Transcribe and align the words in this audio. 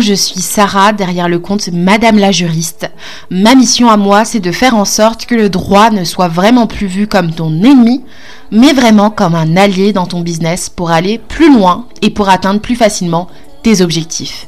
Je 0.00 0.14
suis 0.14 0.40
Sarah 0.40 0.92
derrière 0.92 1.28
le 1.28 1.38
compte 1.38 1.68
Madame 1.72 2.18
la 2.18 2.30
juriste. 2.30 2.90
Ma 3.30 3.54
mission 3.54 3.88
à 3.88 3.96
moi, 3.96 4.24
c'est 4.24 4.40
de 4.40 4.52
faire 4.52 4.74
en 4.74 4.84
sorte 4.84 5.26
que 5.26 5.34
le 5.34 5.48
droit 5.48 5.90
ne 5.90 6.04
soit 6.04 6.28
vraiment 6.28 6.66
plus 6.66 6.86
vu 6.86 7.06
comme 7.06 7.32
ton 7.32 7.50
ennemi, 7.62 8.02
mais 8.50 8.72
vraiment 8.72 9.10
comme 9.10 9.34
un 9.34 9.56
allié 9.56 9.92
dans 9.92 10.06
ton 10.06 10.20
business 10.20 10.68
pour 10.68 10.90
aller 10.90 11.18
plus 11.18 11.52
loin 11.52 11.86
et 12.02 12.10
pour 12.10 12.28
atteindre 12.28 12.60
plus 12.60 12.76
facilement 12.76 13.28
tes 13.62 13.80
objectifs. 13.80 14.46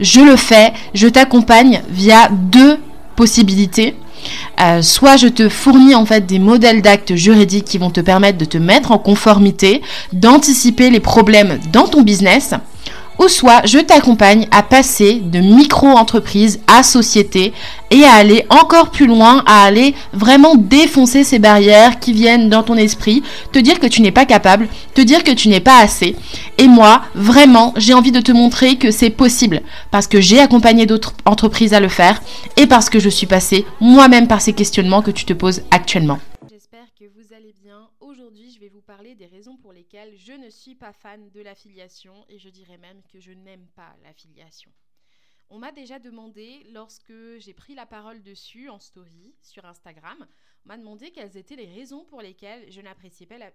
Je 0.00 0.20
le 0.20 0.36
fais, 0.36 0.72
je 0.94 1.08
t'accompagne 1.08 1.82
via 1.90 2.28
deux 2.30 2.78
possibilités. 3.16 3.96
Euh, 4.60 4.80
soit 4.80 5.16
je 5.16 5.28
te 5.28 5.48
fournis 5.48 5.94
en 5.94 6.06
fait 6.06 6.24
des 6.24 6.38
modèles 6.38 6.82
d'actes 6.82 7.14
juridiques 7.16 7.64
qui 7.64 7.78
vont 7.78 7.90
te 7.90 8.00
permettre 8.00 8.38
de 8.38 8.44
te 8.44 8.58
mettre 8.58 8.92
en 8.92 8.98
conformité, 8.98 9.82
d'anticiper 10.12 10.90
les 10.90 11.00
problèmes 11.00 11.58
dans 11.72 11.88
ton 11.88 12.02
business 12.02 12.54
ou 13.18 13.28
soit 13.28 13.64
je 13.66 13.78
t'accompagne 13.78 14.46
à 14.50 14.62
passer 14.62 15.20
de 15.24 15.38
micro-entreprise 15.38 16.60
à 16.66 16.82
société 16.82 17.52
et 17.90 18.04
à 18.04 18.14
aller 18.14 18.44
encore 18.50 18.90
plus 18.90 19.06
loin, 19.06 19.42
à 19.46 19.64
aller 19.64 19.94
vraiment 20.12 20.54
défoncer 20.56 21.24
ces 21.24 21.38
barrières 21.38 22.00
qui 22.00 22.12
viennent 22.12 22.48
dans 22.48 22.62
ton 22.62 22.76
esprit, 22.76 23.22
te 23.52 23.58
dire 23.58 23.78
que 23.78 23.86
tu 23.86 24.02
n'es 24.02 24.10
pas 24.10 24.26
capable, 24.26 24.68
te 24.94 25.00
dire 25.00 25.22
que 25.22 25.30
tu 25.30 25.48
n'es 25.48 25.60
pas 25.60 25.78
assez. 25.78 26.16
Et 26.58 26.66
moi, 26.66 27.02
vraiment, 27.14 27.72
j'ai 27.76 27.94
envie 27.94 28.12
de 28.12 28.20
te 28.20 28.32
montrer 28.32 28.76
que 28.76 28.90
c'est 28.90 29.10
possible 29.10 29.62
parce 29.90 30.06
que 30.06 30.20
j'ai 30.20 30.40
accompagné 30.40 30.86
d'autres 30.86 31.14
entreprises 31.24 31.74
à 31.74 31.80
le 31.80 31.88
faire 31.88 32.20
et 32.56 32.66
parce 32.66 32.90
que 32.90 32.98
je 32.98 33.08
suis 33.08 33.26
passée 33.26 33.64
moi-même 33.80 34.26
par 34.26 34.40
ces 34.40 34.52
questionnements 34.52 35.02
que 35.02 35.10
tu 35.10 35.24
te 35.24 35.32
poses 35.32 35.62
actuellement 35.70 36.18
parler 38.94 39.16
des 39.16 39.26
raisons 39.26 39.56
pour 39.56 39.72
lesquelles 39.72 40.16
je 40.16 40.32
ne 40.32 40.48
suis 40.48 40.76
pas 40.76 40.92
fan 40.92 41.28
de 41.30 41.40
l'affiliation 41.40 42.24
et 42.28 42.38
je 42.38 42.48
dirais 42.48 42.78
même 42.78 43.02
que 43.02 43.18
je 43.18 43.32
n'aime 43.32 43.66
pas 43.74 43.92
l'affiliation. 44.04 44.70
On 45.50 45.58
m'a 45.58 45.72
déjà 45.72 45.98
demandé, 45.98 46.62
lorsque 46.70 47.12
j'ai 47.38 47.54
pris 47.54 47.74
la 47.74 47.86
parole 47.86 48.22
dessus 48.22 48.68
en 48.68 48.78
story 48.78 49.34
sur 49.42 49.64
Instagram, 49.64 50.28
on 50.64 50.68
m'a 50.68 50.78
demandé 50.78 51.10
quelles 51.10 51.36
étaient 51.36 51.56
les 51.56 51.74
raisons 51.74 52.04
pour 52.04 52.22
lesquelles 52.22 52.70
je 52.70 52.80
n'appréciais 52.80 53.26
pas 53.26 53.38
la 53.38 53.50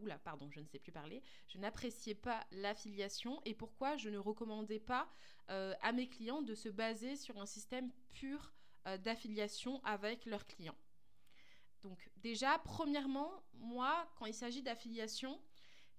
oula, 0.00 0.18
pardon, 0.18 0.48
je 0.52 0.60
ne 0.60 0.66
sais 0.66 0.78
plus 0.78 0.92
parler. 0.92 1.20
Je 1.48 1.58
n'appréciais 1.58 2.14
pas 2.14 2.46
l'affiliation 2.52 3.42
et 3.44 3.54
pourquoi 3.54 3.96
je 3.96 4.08
ne 4.08 4.18
recommandais 4.18 4.78
pas 4.78 5.08
euh, 5.50 5.74
à 5.82 5.90
mes 5.90 6.08
clients 6.08 6.42
de 6.42 6.54
se 6.54 6.68
baser 6.68 7.16
sur 7.16 7.40
un 7.40 7.46
système 7.46 7.90
pur 8.12 8.52
euh, 8.86 8.98
d'affiliation 8.98 9.82
avec 9.82 10.26
leurs 10.26 10.46
clients. 10.46 10.78
Donc 11.86 12.10
déjà, 12.16 12.58
premièrement, 12.64 13.30
moi, 13.54 14.08
quand 14.16 14.26
il 14.26 14.34
s'agit 14.34 14.60
d'affiliation, 14.60 15.40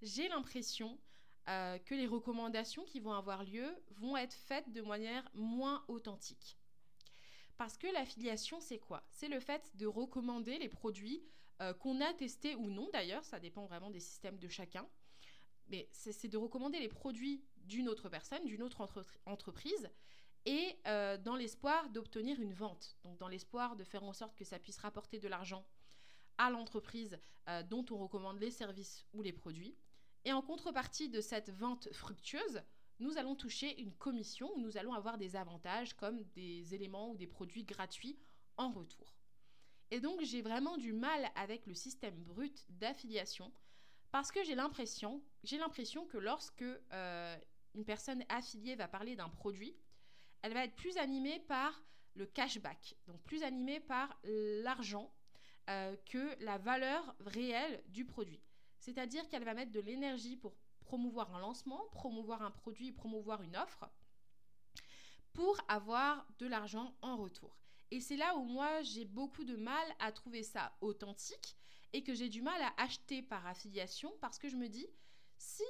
j'ai 0.02 0.28
l'impression 0.28 0.98
euh, 1.48 1.78
que 1.78 1.94
les 1.94 2.06
recommandations 2.06 2.84
qui 2.84 3.00
vont 3.00 3.12
avoir 3.12 3.42
lieu 3.42 3.74
vont 3.92 4.14
être 4.18 4.34
faites 4.34 4.70
de 4.70 4.82
manière 4.82 5.28
moins 5.32 5.82
authentique. 5.88 6.58
Parce 7.56 7.78
que 7.78 7.86
l'affiliation, 7.86 8.60
c'est 8.60 8.78
quoi? 8.78 9.02
C'est 9.10 9.28
le 9.28 9.40
fait 9.40 9.74
de 9.76 9.86
recommander 9.86 10.58
les 10.58 10.68
produits 10.68 11.24
euh, 11.62 11.72
qu'on 11.72 12.02
a 12.02 12.12
testés 12.12 12.54
ou 12.54 12.70
non, 12.70 12.90
d'ailleurs, 12.92 13.24
ça 13.24 13.40
dépend 13.40 13.64
vraiment 13.64 13.90
des 13.90 14.00
systèmes 14.00 14.38
de 14.38 14.48
chacun. 14.48 14.86
Mais 15.68 15.88
c'est 15.90 16.28
de 16.28 16.36
recommander 16.36 16.78
les 16.80 16.88
produits 16.88 17.42
d'une 17.56 17.88
autre 17.88 18.10
personne, 18.10 18.44
d'une 18.44 18.62
autre 18.62 18.86
entreprise, 19.24 19.90
et 20.44 20.78
euh, 20.86 21.16
dans 21.18 21.36
l'espoir 21.36 21.88
d'obtenir 21.90 22.40
une 22.40 22.52
vente. 22.52 22.96
Donc 23.04 23.18
dans 23.18 23.28
l'espoir 23.28 23.74
de 23.76 23.84
faire 23.84 24.04
en 24.04 24.12
sorte 24.12 24.34
que 24.34 24.44
ça 24.44 24.58
puisse 24.58 24.78
rapporter 24.78 25.18
de 25.18 25.28
l'argent 25.28 25.66
à 26.38 26.50
l'entreprise 26.50 27.18
euh, 27.48 27.62
dont 27.62 27.84
on 27.90 27.98
recommande 27.98 28.40
les 28.40 28.50
services 28.50 29.04
ou 29.12 29.22
les 29.22 29.32
produits. 29.32 29.76
Et 30.24 30.32
en 30.32 30.42
contrepartie 30.42 31.08
de 31.08 31.20
cette 31.20 31.50
vente 31.50 31.88
fructueuse, 31.92 32.62
nous 33.00 33.16
allons 33.16 33.36
toucher 33.36 33.80
une 33.80 33.92
commission 33.94 34.50
où 34.54 34.60
nous 34.60 34.76
allons 34.76 34.92
avoir 34.92 35.18
des 35.18 35.36
avantages 35.36 35.94
comme 35.94 36.22
des 36.34 36.74
éléments 36.74 37.10
ou 37.10 37.16
des 37.16 37.26
produits 37.26 37.64
gratuits 37.64 38.18
en 38.56 38.70
retour. 38.70 39.14
Et 39.90 40.00
donc 40.00 40.20
j'ai 40.22 40.42
vraiment 40.42 40.76
du 40.76 40.92
mal 40.92 41.30
avec 41.34 41.66
le 41.66 41.74
système 41.74 42.22
brut 42.24 42.66
d'affiliation 42.70 43.52
parce 44.10 44.32
que 44.32 44.42
j'ai 44.42 44.54
l'impression, 44.54 45.22
que 46.08 46.18
lorsque 46.18 46.62
euh, 46.62 47.36
une 47.74 47.84
personne 47.84 48.24
affiliée 48.28 48.74
va 48.74 48.88
parler 48.88 49.16
d'un 49.16 49.28
produit, 49.28 49.76
elle 50.42 50.54
va 50.54 50.64
être 50.64 50.76
plus 50.76 50.96
animée 50.96 51.40
par 51.40 51.82
le 52.14 52.26
cashback, 52.26 52.96
donc 53.06 53.22
plus 53.22 53.42
animée 53.42 53.80
par 53.80 54.18
l'argent 54.24 55.12
euh, 55.68 55.96
que 56.06 56.42
la 56.42 56.58
valeur 56.58 57.14
réelle 57.20 57.82
du 57.88 58.04
produit. 58.04 58.40
C'est-à-dire 58.80 59.28
qu'elle 59.28 59.44
va 59.44 59.54
mettre 59.54 59.72
de 59.72 59.80
l'énergie 59.80 60.36
pour 60.36 60.56
promouvoir 60.80 61.34
un 61.34 61.40
lancement, 61.40 61.84
promouvoir 61.92 62.42
un 62.42 62.50
produit, 62.50 62.92
promouvoir 62.92 63.42
une 63.42 63.56
offre, 63.56 63.90
pour 65.34 65.58
avoir 65.68 66.26
de 66.38 66.46
l'argent 66.46 66.96
en 67.02 67.16
retour. 67.16 67.58
Et 67.90 68.00
c'est 68.00 68.16
là 68.16 68.36
où 68.36 68.44
moi 68.44 68.82
j'ai 68.82 69.04
beaucoup 69.04 69.44
de 69.44 69.56
mal 69.56 69.86
à 69.98 70.12
trouver 70.12 70.42
ça 70.42 70.76
authentique 70.80 71.56
et 71.92 72.02
que 72.02 72.14
j'ai 72.14 72.28
du 72.28 72.42
mal 72.42 72.60
à 72.62 72.74
acheter 72.82 73.22
par 73.22 73.46
affiliation 73.46 74.12
parce 74.20 74.38
que 74.38 74.48
je 74.48 74.56
me 74.56 74.68
dis, 74.68 74.86
si 75.36 75.64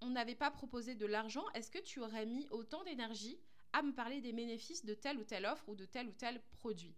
on 0.00 0.10
n'avait 0.10 0.34
pas 0.34 0.50
proposé 0.50 0.94
de 0.94 1.06
l'argent, 1.06 1.44
est-ce 1.54 1.70
que 1.70 1.78
tu 1.78 2.00
aurais 2.00 2.26
mis 2.26 2.48
autant 2.50 2.82
d'énergie 2.84 3.38
à 3.72 3.82
me 3.82 3.92
parler 3.92 4.20
des 4.20 4.32
bénéfices 4.32 4.84
de 4.84 4.94
telle 4.94 5.18
ou 5.18 5.24
telle 5.24 5.46
offre 5.46 5.68
ou 5.68 5.76
de 5.76 5.84
tel 5.84 6.08
ou 6.08 6.12
tel 6.12 6.42
produit? 6.52 6.96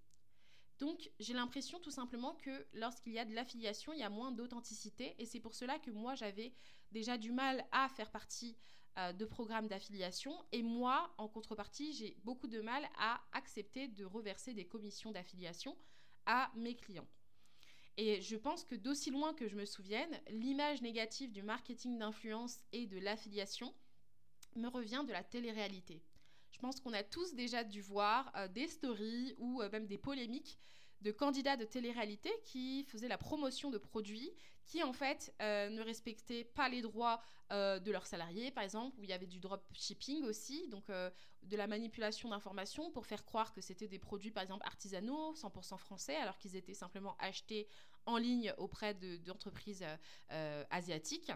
Donc 0.83 1.13
j'ai 1.21 1.33
l'impression 1.33 1.79
tout 1.79 1.93
simplement 1.93 2.35
que 2.35 2.67
lorsqu'il 2.73 3.13
y 3.13 3.19
a 3.21 3.25
de 3.25 3.33
l'affiliation, 3.33 3.93
il 3.93 4.01
y 4.01 4.03
a 4.03 4.11
moins 4.11 4.33
d'authenticité 4.33 5.15
et 5.17 5.27
c'est 5.27 5.39
pour 5.39 5.55
cela 5.55 5.79
que 5.79 5.93
moi 5.93 6.17
j'avais 6.17 6.53
déjà 6.91 7.17
du 7.17 7.31
mal 7.31 7.65
à 7.71 7.89
faire 7.89 8.11
partie 8.11 8.57
euh, 8.99 9.13
de 9.13 9.25
programmes 9.25 9.69
d'affiliation 9.69 10.35
et 10.51 10.61
moi 10.65 11.15
en 11.19 11.29
contrepartie 11.29 11.93
j'ai 11.93 12.17
beaucoup 12.25 12.49
de 12.49 12.61
mal 12.61 12.85
à 12.99 13.21
accepter 13.31 13.87
de 13.87 14.05
reverser 14.05 14.55
des 14.55 14.67
commissions 14.67 15.13
d'affiliation 15.13 15.77
à 16.27 16.51
mes 16.57 16.75
clients. 16.75 17.07
Et 17.97 18.21
je 18.21 18.35
pense 18.35 18.65
que 18.65 18.75
d'aussi 18.75 19.13
loin 19.13 19.35
que 19.35 19.47
je 19.47 19.55
me 19.55 19.67
souvienne, 19.67 20.21
l'image 20.31 20.83
négative 20.83 21.31
du 21.31 21.45
marketing 21.45 21.97
d'influence 21.97 22.59
et 22.73 22.89
de 22.89 22.99
l'affiliation 22.99 23.73
me 24.57 24.67
revient 24.67 25.05
de 25.07 25.13
la 25.13 25.23
télé-réalité. 25.23 26.03
Je 26.53 26.59
pense 26.59 26.81
qu'on 26.81 26.93
a 26.93 27.03
tous 27.03 27.35
déjà 27.35 27.65
dû 27.65 27.81
voir 27.81 28.31
euh, 28.37 28.47
des 28.47 28.69
stories 28.69 29.35
ou 29.39 29.63
euh, 29.63 29.71
même 29.71 29.87
des 29.87 29.99
polémiques 29.99 30.59
de 31.01 31.11
candidats 31.11 31.57
de 31.57 31.65
télé-réalité 31.65 32.31
qui 32.45 32.85
faisaient 32.85 33.09
la 33.09 33.19
promotion 33.19 33.71
de 33.71 33.79
produits 33.79 34.31
qui 34.65 34.85
en 34.85 34.93
fait 34.93 35.35
euh, 35.43 35.69
ne 35.71 35.83
respectaient 35.83 36.45
pas 36.45 36.69
les 36.69 36.83
droits 36.83 37.21
de 37.51 37.91
leurs 37.91 38.07
salariés 38.07 38.51
par 38.51 38.65
exemple 38.65 38.99
où 38.99 39.05
il 39.05 39.11
y 39.11 39.13
avait 39.13 39.27
du 39.27 39.39
dropshipping 39.39 40.25
aussi 40.25 40.69
donc 40.69 40.87
de 40.89 41.57
la 41.57 41.67
manipulation 41.67 42.31
d'informations 42.31 42.91
pour 42.91 43.05
faire 43.05 43.27
croire 43.27 43.53
que 43.53 43.61
c'était 43.61 43.89
des 43.89 43.99
produits 43.99 44.31
par 44.31 44.43
exemple 44.43 44.65
artisanaux 44.65 45.35
100% 45.35 45.77
français 45.77 46.17
alors 46.17 46.39
qu'ils 46.39 46.57
étaient 46.57 46.73
simplement 46.73 47.15
achetés 47.19 47.69
en 48.07 48.17
ligne 48.17 48.55
auprès 48.57 48.95
d'entreprises 48.95 49.85
asiatiques 50.71 51.31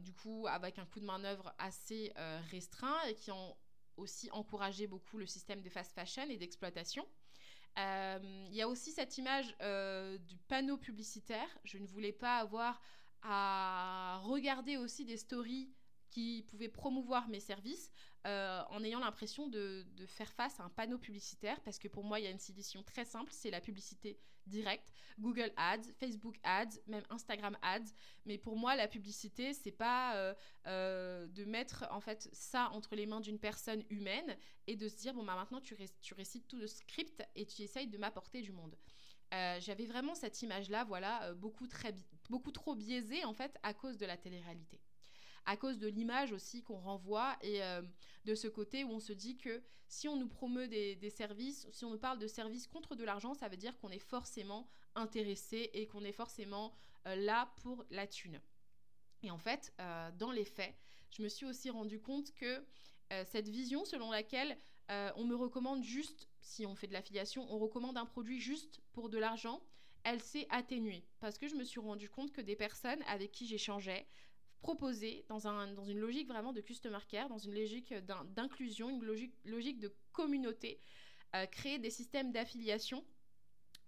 du 0.00 0.12
coup 0.12 0.48
avec 0.48 0.80
un 0.80 0.86
coût 0.86 0.98
de 0.98 1.04
main 1.04 1.20
d'œuvre 1.20 1.54
assez 1.58 2.12
restreint 2.50 3.00
et 3.04 3.14
qui 3.14 3.30
ont 3.30 3.56
aussi 3.96 4.30
encouragé 4.30 4.86
beaucoup 4.86 5.18
le 5.18 5.26
système 5.26 5.62
de 5.62 5.68
fast 5.68 5.92
fashion 5.92 6.24
et 6.28 6.36
d'exploitation. 6.36 7.06
Euh, 7.78 8.46
il 8.48 8.54
y 8.54 8.62
a 8.62 8.68
aussi 8.68 8.92
cette 8.92 9.18
image 9.18 9.54
euh, 9.60 10.16
du 10.18 10.38
panneau 10.48 10.78
publicitaire. 10.78 11.48
Je 11.64 11.78
ne 11.78 11.86
voulais 11.86 12.12
pas 12.12 12.38
avoir 12.38 12.80
à 13.22 14.20
regarder 14.22 14.76
aussi 14.76 15.04
des 15.04 15.16
stories 15.16 15.70
qui 16.10 16.44
pouvaient 16.48 16.68
promouvoir 16.68 17.28
mes 17.28 17.40
services 17.40 17.90
euh, 18.26 18.62
en 18.70 18.82
ayant 18.82 19.00
l'impression 19.00 19.48
de, 19.48 19.84
faire 20.06 20.32
face 20.32 20.58
à 20.60 20.62
un 20.62 20.70
panneau 20.70 20.98
publicitaire 20.98 21.60
parce 21.62 21.78
que 21.78 21.88
pour 21.88 22.04
moi 22.04 22.20
il 22.20 22.24
y 22.24 22.28
a 22.28 22.30
une 22.30 22.38
solution 22.38 22.82
très 22.82 23.04
simple, 23.04 23.30
c'est 23.32 23.50
la 23.50 23.60
publicité 23.60 24.18
directe, 24.46 24.92
Google 25.18 25.52
Ads, 25.56 25.92
Facebook 25.98 26.36
Ads, 26.42 26.78
même 26.86 27.04
Instagram 27.10 27.56
Ads. 27.62 27.92
Mais 28.24 28.38
pour 28.38 28.56
moi 28.56 28.76
la 28.76 28.88
publicité 28.88 29.54
c'est 29.54 29.72
pas 29.72 30.16
euh, 30.16 30.34
euh, 30.66 31.26
de 31.28 31.44
mettre 31.44 31.86
en 31.90 32.00
fait 32.00 32.28
ça 32.32 32.70
entre 32.72 32.94
les 32.96 33.06
mains 33.06 33.20
d'une 33.20 33.38
personne 33.38 33.82
humaine 33.90 34.36
et 34.66 34.76
de 34.76 34.88
se 34.88 34.96
dire 34.96 35.14
bon 35.14 35.24
bah 35.24 35.34
maintenant 35.34 35.60
tu, 35.60 35.74
récites 36.14 36.48
tout 36.48 36.56
le 36.56 36.66
script 36.66 37.22
et 37.34 37.46
tu 37.46 37.62
essayes 37.62 37.88
de 37.88 37.98
m'apporter 37.98 38.42
du 38.42 38.52
monde. 38.52 38.76
J'avais 39.58 39.84
vraiment 39.84 40.14
cette 40.14 40.40
image 40.42 40.70
là, 40.70 40.84
voilà, 40.84 41.34
beaucoup, 41.34 41.66
très, 41.66 41.94
beaucoup 42.30 42.52
trop 42.52 42.74
biaisée 42.74 43.24
en 43.24 43.34
fait 43.34 43.58
à 43.62 43.74
cause 43.74 43.98
de 43.98 44.06
la 44.06 44.16
télé-réalité 44.16 44.80
à 45.46 45.56
cause 45.56 45.78
de 45.78 45.86
l'image 45.86 46.32
aussi 46.32 46.62
qu'on 46.62 46.78
renvoie 46.78 47.36
et 47.40 47.62
euh, 47.62 47.80
de 48.24 48.34
ce 48.34 48.48
côté 48.48 48.84
où 48.84 48.90
on 48.90 49.00
se 49.00 49.12
dit 49.12 49.36
que 49.36 49.62
si 49.88 50.08
on 50.08 50.16
nous 50.16 50.28
promeut 50.28 50.66
des, 50.66 51.10
services, 51.10 51.68
si 51.70 51.84
on 51.84 51.90
nous 51.90 51.98
parle 51.98 52.18
de 52.18 52.26
services 52.26 52.66
contre 52.66 52.96
de 52.96 53.04
l'argent, 53.04 53.34
ça 53.34 53.48
veut 53.48 53.56
dire 53.56 53.78
qu'on 53.78 53.90
est 53.90 54.00
forcément 54.00 54.68
intéressé 54.96 55.70
et 55.72 55.86
qu'on 55.86 56.04
est 56.04 56.12
forcément 56.12 56.74
euh, 57.06 57.14
là 57.14 57.52
pour 57.62 57.84
la 57.90 58.08
thune. 58.08 58.40
Et 59.22 59.30
en 59.30 59.38
fait, 59.38 59.72
euh, 59.80 60.10
dans 60.18 60.32
les 60.32 60.44
faits, 60.44 60.74
je 61.10 61.22
me 61.22 61.28
suis 61.28 61.46
aussi 61.46 61.70
rendu 61.70 62.00
compte 62.00 62.34
que 62.34 62.64
cette 63.24 63.48
vision 63.48 63.84
selon 63.84 64.10
laquelle 64.10 64.58
on 64.88 65.24
me 65.24 65.36
recommande 65.36 65.84
juste, 65.84 66.28
si 66.40 66.66
on 66.66 66.74
fait 66.74 66.88
de 66.88 66.92
l'affiliation, 66.92 67.46
on 67.52 67.58
recommande 67.60 67.96
un 67.96 68.04
produit 68.04 68.40
juste 68.40 68.80
pour 68.92 69.08
de 69.08 69.16
l'argent, 69.16 69.62
elle 70.02 70.20
s'est 70.20 70.46
atténuée 70.50 71.04
parce 71.20 71.38
que 71.38 71.48
je 71.48 71.54
me 71.54 71.64
suis 71.64 71.80
rendu 71.80 72.08
compte 72.08 72.32
que 72.32 72.40
des 72.40 72.56
personnes 72.56 73.02
avec 73.08 73.30
qui 73.30 73.46
j'échangeais 73.46 74.06
proposer 74.66 75.24
dans, 75.28 75.46
un, 75.46 75.72
dans 75.74 75.84
une 75.84 76.00
logique 76.00 76.26
vraiment 76.26 76.52
de 76.52 76.60
customer 76.60 76.98
care, 77.08 77.28
dans 77.28 77.38
une 77.38 77.54
logique 77.54 77.94
d'inclusion, 78.34 78.90
une 78.90 79.04
logique, 79.04 79.32
logique 79.44 79.78
de 79.78 79.94
communauté, 80.10 80.80
euh, 81.36 81.46
créer 81.46 81.78
des 81.78 81.90
systèmes 81.90 82.32
d'affiliation, 82.32 83.04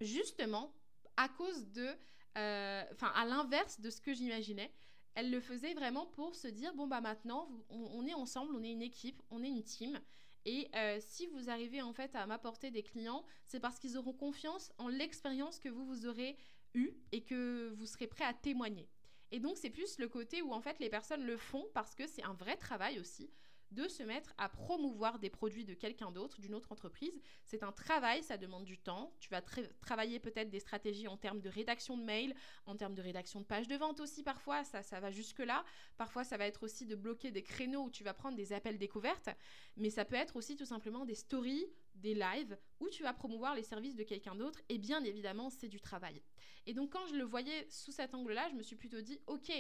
justement 0.01 0.73
à 1.17 1.29
cause 1.29 1.67
de, 1.73 1.89
euh, 2.37 2.85
enfin 2.93 3.11
à 3.17 3.25
l'inverse 3.25 3.81
de 3.81 3.91
ce 3.91 4.01
que 4.01 4.15
j'imaginais. 4.15 4.73
Elle 5.15 5.33
le 5.33 5.41
faisait 5.41 5.75
vraiment 5.75 6.07
pour 6.07 6.37
se 6.37 6.47
dire, 6.47 6.73
bon 6.77 6.87
bah 6.87 7.01
maintenant, 7.01 7.51
on, 7.71 8.07
est 8.07 8.15
ensemble, 8.15 8.55
on 8.55 8.63
est 8.63 8.71
une 8.71 8.83
équipe, 8.83 9.21
on 9.31 9.43
est 9.43 9.49
une 9.49 9.65
team. 9.65 10.01
Et 10.45 10.71
euh, 10.77 10.99
si 11.01 11.27
vous 11.27 11.51
arrivez 11.51 11.83
en 11.83 11.93
fait 11.93 12.15
à 12.15 12.25
m'apporter 12.27 12.71
des 12.71 12.85
clients, 12.85 13.25
c'est 13.47 13.59
parce 13.59 13.81
qu'ils 13.81 13.99
auront 13.99 14.13
confiance 14.13 14.73
en 14.79 14.87
l'expérience 14.87 15.59
que 15.59 15.69
vous 15.69 15.85
vous 15.85 16.07
aurez 16.07 16.37
eue 16.75 16.93
et 17.11 17.25
que 17.25 17.75
vous 17.77 17.87
serez 17.87 18.07
prêt 18.07 18.25
à 18.25 18.33
témoigner. 18.33 18.89
Et 19.31 19.41
donc 19.41 19.59
c'est 19.59 19.71
plus 19.71 19.99
le 19.99 20.09
côté 20.09 20.43
où 20.43 20.53
en 20.53 20.61
fait 20.61 20.79
les 20.79 20.89
personnes 20.89 21.25
le 21.25 21.37
font 21.37 21.67
parce 21.75 21.95
que 21.95 22.07
c'est 22.07 22.25
un 22.25 22.33
vrai 22.33 22.57
travail 22.57 22.99
aussi 22.99 23.31
de 23.71 23.87
se 23.89 24.03
mettre 24.03 24.33
à 24.39 24.49
promouvoir 24.49 25.19
des 25.19 25.31
produits 25.31 25.65
de 25.65 25.75
quelqu'un 25.75 26.11
d'autre, 26.11 26.41
d'une 26.41 26.55
autre 26.55 26.73
entreprise. 26.73 27.21
C'est 27.45 27.63
un 27.63 27.73
travail, 27.73 28.23
ça 28.23 28.37
demande 28.37 28.65
du 28.65 28.79
temps. 28.79 29.13
Tu 29.21 29.29
vas 29.31 29.43
travailler 29.81 30.19
peut-être 30.19 30.51
des 30.51 30.61
stratégies 30.61 31.09
en 31.09 31.17
termes 31.17 31.41
de 31.41 31.49
rédaction 31.49 31.97
de 31.97 32.03
mail, 32.03 32.35
en 32.67 32.77
termes 32.77 32.95
de 32.95 33.03
rédaction 33.03 33.41
de 33.41 33.45
pages 33.45 33.69
de 33.69 33.77
vente 33.77 34.01
aussi 34.01 34.23
parfois, 34.23 34.65
ça, 34.65 34.83
ça 34.83 35.01
va 35.01 35.11
jusque-là. 35.11 35.65
Parfois, 35.97 36.25
ça 36.25 36.37
va 36.37 36.47
être 36.47 36.63
aussi 36.63 36.87
de 36.87 36.95
bloquer 36.95 37.31
des 37.31 37.43
créneaux 37.43 37.85
où 37.85 37.91
tu 37.91 38.05
vas 38.05 38.15
prendre 38.15 38.37
des 38.37 38.53
appels 38.53 38.79
découvertes, 38.79 39.31
mais 39.77 39.91
ça 39.91 40.05
peut 40.05 40.17
être 40.17 40.37
aussi 40.37 40.57
tout 40.57 40.65
simplement 40.65 41.05
des 41.05 41.15
stories, 41.15 41.67
des 41.95 42.15
lives 42.15 42.57
où 42.81 42.89
tu 42.89 43.03
vas 43.03 43.13
promouvoir 43.13 43.55
les 43.55 43.63
services 43.63 43.97
de 43.97 44.05
quelqu'un 44.05 44.35
d'autre. 44.35 44.61
Et 44.69 44.79
bien 44.79 45.03
évidemment, 45.05 45.51
c'est 45.51 45.69
du 45.69 45.81
travail. 45.81 46.23
Et 46.67 46.75
donc, 46.75 46.93
quand 46.93 47.07
je 47.07 47.15
le 47.15 47.25
voyais 47.25 47.67
sous 47.71 47.93
cet 47.93 48.15
angle-là, 48.15 48.49
je 48.51 48.55
me 48.55 48.63
suis 48.63 48.77
plutôt 48.77 49.01
dit, 49.01 49.21
ok, 49.27 49.51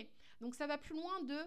donc 0.40 0.54
ça 0.54 0.66
va 0.66 0.78
plus 0.78 0.94
loin 0.94 1.22
de 1.22 1.38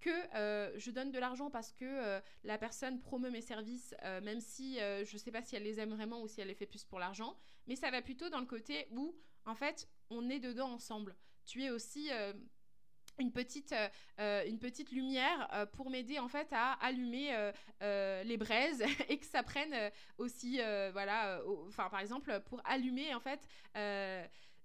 que 0.00 0.10
euh, 0.34 0.72
je 0.76 0.90
donne 0.90 1.10
de 1.10 1.18
l'argent 1.18 1.50
parce 1.50 1.72
que 1.72 1.84
euh, 1.84 2.20
la 2.44 2.58
personne 2.58 3.00
promeut 3.00 3.30
mes 3.30 3.40
services, 3.40 3.94
euh, 4.02 4.20
même 4.20 4.40
si 4.40 4.76
je 4.78 5.12
ne 5.12 5.18
sais 5.18 5.30
pas 5.30 5.42
si 5.42 5.56
elle 5.56 5.62
les 5.62 5.78
aime 5.78 5.94
vraiment 5.94 6.22
ou 6.22 6.28
si 6.28 6.40
elle 6.40 6.48
les 6.48 6.54
fait 6.54 6.66
plus 6.66 6.84
pour 6.84 6.98
l'argent. 6.98 7.36
Mais 7.66 7.76
ça 7.76 7.90
va 7.90 8.02
plutôt 8.02 8.28
dans 8.30 8.40
le 8.40 8.46
côté 8.46 8.88
où, 8.92 9.14
en 9.44 9.54
fait, 9.54 9.88
on 10.10 10.28
est 10.28 10.40
dedans 10.40 10.72
ensemble. 10.72 11.14
Tu 11.44 11.62
es 11.62 11.70
aussi 11.70 12.10
une 13.18 13.32
petite, 13.32 13.74
une 14.18 14.58
petite 14.58 14.90
lumière 14.92 15.68
pour 15.72 15.90
m'aider 15.90 16.18
en 16.18 16.28
fait 16.28 16.48
à 16.52 16.72
allumer 16.74 17.52
les 17.80 18.36
braises 18.36 18.82
et 19.08 19.18
que 19.18 19.26
ça 19.26 19.42
prenne 19.42 19.74
aussi, 20.18 20.58
voilà, 20.92 21.42
enfin 21.66 21.88
par 21.90 22.00
exemple 22.00 22.40
pour 22.46 22.60
allumer 22.64 23.14
en 23.14 23.20
fait 23.20 23.46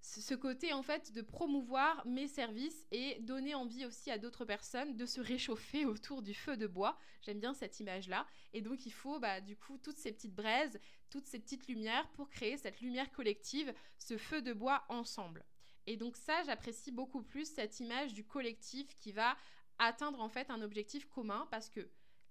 ce 0.06 0.34
côté 0.34 0.72
en 0.72 0.82
fait 0.82 1.12
de 1.12 1.20
promouvoir 1.20 2.06
mes 2.06 2.28
services 2.28 2.86
et 2.92 3.18
donner 3.20 3.54
envie 3.56 3.84
aussi 3.84 4.10
à 4.10 4.18
d'autres 4.18 4.44
personnes 4.44 4.96
de 4.96 5.04
se 5.04 5.20
réchauffer 5.20 5.84
autour 5.84 6.22
du 6.22 6.32
feu 6.32 6.56
de 6.56 6.68
bois. 6.68 6.96
J'aime 7.22 7.40
bien 7.40 7.54
cette 7.54 7.80
image-là. 7.80 8.24
Et 8.52 8.60
donc 8.60 8.86
il 8.86 8.92
faut 8.92 9.18
bah, 9.18 9.40
du 9.40 9.56
coup 9.56 9.78
toutes 9.78 9.98
ces 9.98 10.12
petites 10.12 10.34
braises, 10.34 10.78
toutes 11.10 11.26
ces 11.26 11.40
petites 11.40 11.66
lumières 11.66 12.08
pour 12.12 12.30
créer 12.30 12.56
cette 12.56 12.80
lumière 12.80 13.10
collective, 13.10 13.74
ce 13.98 14.16
feu 14.16 14.42
de 14.42 14.52
bois 14.52 14.84
ensemble. 14.88 15.44
Et 15.88 15.96
donc 15.96 16.16
ça, 16.16 16.42
j'apprécie 16.44 16.92
beaucoup 16.92 17.22
plus 17.22 17.44
cette 17.44 17.80
image 17.80 18.14
du 18.14 18.24
collectif 18.24 18.94
qui 18.96 19.12
va 19.12 19.36
atteindre 19.78 20.20
en 20.20 20.28
fait 20.28 20.50
un 20.50 20.62
objectif 20.62 21.06
commun 21.06 21.48
parce 21.50 21.68
que 21.68 21.90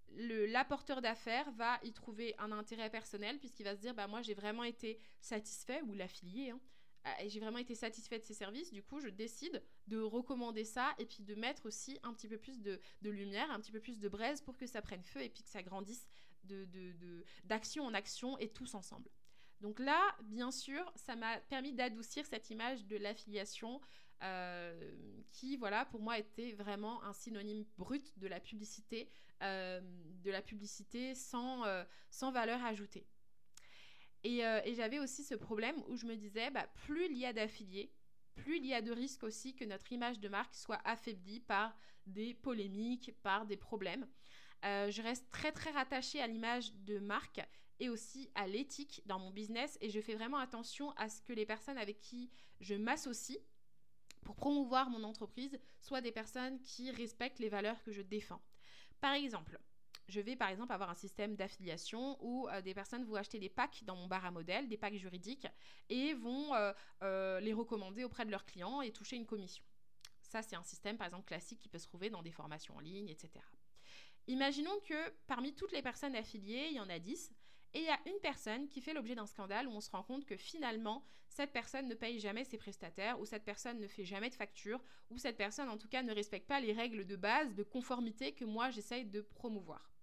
l'apporteur 0.10 1.02
d'affaires 1.02 1.52
va 1.52 1.80
y 1.84 1.92
trouver 1.92 2.36
un 2.38 2.52
intérêt 2.54 2.90
personnel 2.90 3.38
puisqu'il 3.38 3.64
va 3.64 3.76
se 3.76 3.82
dire 3.82 3.94
bah 3.94 4.08
moi 4.08 4.22
j'ai 4.22 4.34
vraiment 4.34 4.64
été 4.64 4.98
satisfait 5.20 5.82
ou 5.82 5.94
l'affilié 5.94 6.52
hein, 6.52 6.60
ah, 7.08 7.28
j'ai 7.28 7.40
vraiment 7.40 7.60
été 7.60 7.76
satisfaite 7.76 8.24
de 8.24 8.26
ces 8.26 8.34
services, 8.34 8.72
du 8.72 8.82
coup 8.82 9.00
je 9.00 9.10
décide 9.10 9.62
de 9.88 10.00
recommander 10.00 10.66
ça 10.66 10.96
et 10.98 11.06
puis 11.06 11.22
de 11.22 11.36
mettre 11.36 11.68
aussi 11.68 12.00
un 12.02 12.14
petit 12.14 12.28
peu 12.28 12.40
plus 12.40 12.60
de, 12.62 12.80
lumière, 13.04 13.52
un 13.52 13.60
petit 13.60 13.72
peu 13.72 13.80
plus 13.80 14.00
de 14.00 14.10
braise 14.10 14.42
pour 14.42 14.58
que 14.58 14.66
ça 14.66 14.82
prenne 14.82 15.04
feu 15.04 15.22
et 15.22 15.30
puis 15.30 15.44
que 15.44 15.50
ça 15.50 15.62
grandisse 15.62 16.08
d'action 17.44 17.86
en 17.86 17.94
action 17.94 18.40
et 18.40 18.50
tous 18.50 18.74
ensemble. 18.74 19.10
Donc 19.62 19.80
là, 19.80 20.16
bien 20.24 20.52
sûr, 20.52 20.92
ça 20.96 21.16
m'a 21.16 21.40
permis 21.42 21.74
d'adoucir 21.74 22.26
cette 22.26 22.50
image 22.50 22.86
de 22.86 22.98
l'affiliation 22.98 23.80
euh, 24.24 24.96
qui, 25.32 25.58
voilà, 25.58 25.86
pour 25.86 26.02
moi 26.02 26.18
était 26.18 26.54
vraiment 26.54 27.04
un 27.04 27.14
synonyme 27.14 27.66
brut 27.78 28.18
de 28.18 28.28
la 28.28 28.40
publicité, 28.40 29.10
euh, 29.44 29.80
de 30.24 30.32
la 30.32 30.42
publicité 30.42 31.14
sans, 31.14 31.66
euh, 31.66 31.84
sans 32.10 32.32
valeur 32.32 32.64
ajoutée. 32.64 33.06
Euh, 34.26 34.62
et, 34.66 34.74
j'avais 34.74 35.00
aussi 35.00 35.24
ce 35.24 35.36
problème 35.36 35.76
où 35.88 35.96
je 35.96 36.06
me 36.06 36.16
disais, 36.16 36.50
bah, 36.50 36.68
plus 36.86 37.06
il 37.06 37.18
y 37.18 37.26
a 37.26 37.34
d'affiliés, 37.34 37.92
plus 38.36 38.58
il 38.58 38.66
y 38.66 38.74
a 38.74 38.82
de 38.82 38.92
risques 38.92 39.24
aussi 39.24 39.56
que 39.56 39.66
notre 39.66 39.92
image 39.92 40.20
de 40.20 40.28
marque 40.30 40.56
soit 40.56 40.82
affaiblie 40.84 41.40
par 41.40 41.78
des 42.08 42.34
polémiques, 42.34 43.14
par 43.22 43.46
des 43.46 43.58
problèmes. 43.58 44.08
Euh, 44.64 44.90
je 44.90 45.02
reste 45.02 45.30
très 45.30 45.52
très 45.52 45.72
rattachée 45.72 46.22
à 46.22 46.28
l'image 46.28 46.74
de 46.74 46.98
marque 46.98 47.42
et 47.80 47.90
aussi 47.90 48.32
à 48.36 48.48
l'éthique 48.48 49.02
dans 49.06 49.20
mon 49.20 49.30
business 49.30 49.78
et 49.82 49.90
je 49.90 50.00
fais 50.00 50.16
vraiment 50.16 50.38
attention 50.38 50.92
à 50.92 51.10
ce 51.10 51.22
que 51.22 51.34
les 51.34 51.46
personnes 51.46 51.78
avec 51.78 52.00
qui 52.00 52.32
je 52.62 52.74
m'associe 52.74 53.40
pour 54.24 54.36
promouvoir 54.36 54.90
mon 54.90 55.04
entreprise 55.04 55.60
soient 55.82 56.02
des 56.02 56.12
personnes 56.12 56.60
qui 56.62 56.90
respectent 56.90 57.40
les 57.40 57.50
valeurs 57.50 57.84
que 57.84 57.92
je 57.92 58.02
défends. 58.02 58.42
Par 59.02 59.14
exemple, 59.14 59.60
je 60.08 60.22
vais 60.22 60.36
par 60.36 60.50
exemple 60.50 60.72
avoir 60.72 60.90
un 60.90 60.96
système 60.96 61.36
d'affiliation 61.36 62.18
où 62.22 62.48
euh, 62.48 62.62
des 62.62 62.74
personnes 62.74 63.04
vont 63.04 63.16
acheter 63.16 63.40
des 63.40 63.50
packs 63.50 63.84
dans 63.84 63.96
mon 63.96 64.08
bar 64.08 64.26
à 64.26 64.32
modèle, 64.32 64.68
des 64.68 64.78
packs 64.78 64.96
juridiques, 64.96 65.48
et 65.90 66.14
vont 66.14 66.54
euh, 66.54 66.74
euh, 67.04 67.40
les 67.40 67.54
recommander 67.54 68.04
auprès 68.04 68.26
de 68.26 68.32
leurs 68.32 68.46
clients 68.46 68.82
et 68.82 68.92
toucher 68.92 69.16
une 69.16 69.26
commission. 69.26 69.64
Ça, 70.22 70.42
c'est 70.42 70.56
un 70.56 70.64
système 70.64 70.98
par 70.98 71.08
exemple 71.08 71.26
classique 71.26 71.60
qui 71.60 71.70
peut 71.70 71.80
se 71.80 71.88
trouver 71.88 72.10
dans 72.10 72.22
des 72.22 72.32
formations 72.32 72.76
en 72.76 72.80
ligne, 72.80 73.10
etc. 73.10 73.30
Imaginons 74.28 74.80
que 74.86 75.10
parmi 75.28 75.54
toutes 75.54 75.72
les 75.72 75.82
personnes 75.82 76.16
affiliées, 76.16 76.68
il 76.70 76.76
y 76.76 76.80
en 76.80 76.90
a 76.90 77.00
10, 77.00 77.34
et 77.74 77.80
il 77.80 77.86
y 77.86 77.90
a 77.90 78.00
une 78.06 78.20
personne 78.22 78.70
qui 78.70 78.80
fait 78.80 78.94
l'objet 78.94 79.16
d'un 79.16 79.26
scandale 79.28 79.68
où 79.68 79.72
on 79.72 79.82
se 79.82 79.92
rend 79.92 80.02
compte 80.02 80.26
que 80.26 80.38
finalement, 80.38 81.04
cette 81.28 81.52
personne 81.52 81.88
ne 81.88 81.94
paye 81.94 82.20
jamais 82.20 82.46
ses 82.46 82.58
prestataires, 82.58 83.20
ou 83.20 83.26
cette 83.26 83.44
personne 83.44 83.80
ne 83.80 83.88
fait 83.88 84.06
jamais 84.06 84.30
de 84.30 84.36
facture, 84.36 84.82
ou 85.10 85.18
cette 85.18 85.36
personne 85.36 85.70
en 85.70 85.78
tout 85.78 85.90
cas 85.90 86.02
ne 86.02 86.14
respecte 86.14 86.48
pas 86.48 86.62
les 86.62 86.72
règles 86.72 87.06
de 87.06 87.16
base 87.18 87.54
de 87.54 87.64
conformité 87.64 88.32
que 88.32 88.46
moi 88.46 88.70
j'essaye 88.70 89.06
de 89.06 89.22
promouvoir. 89.22 89.95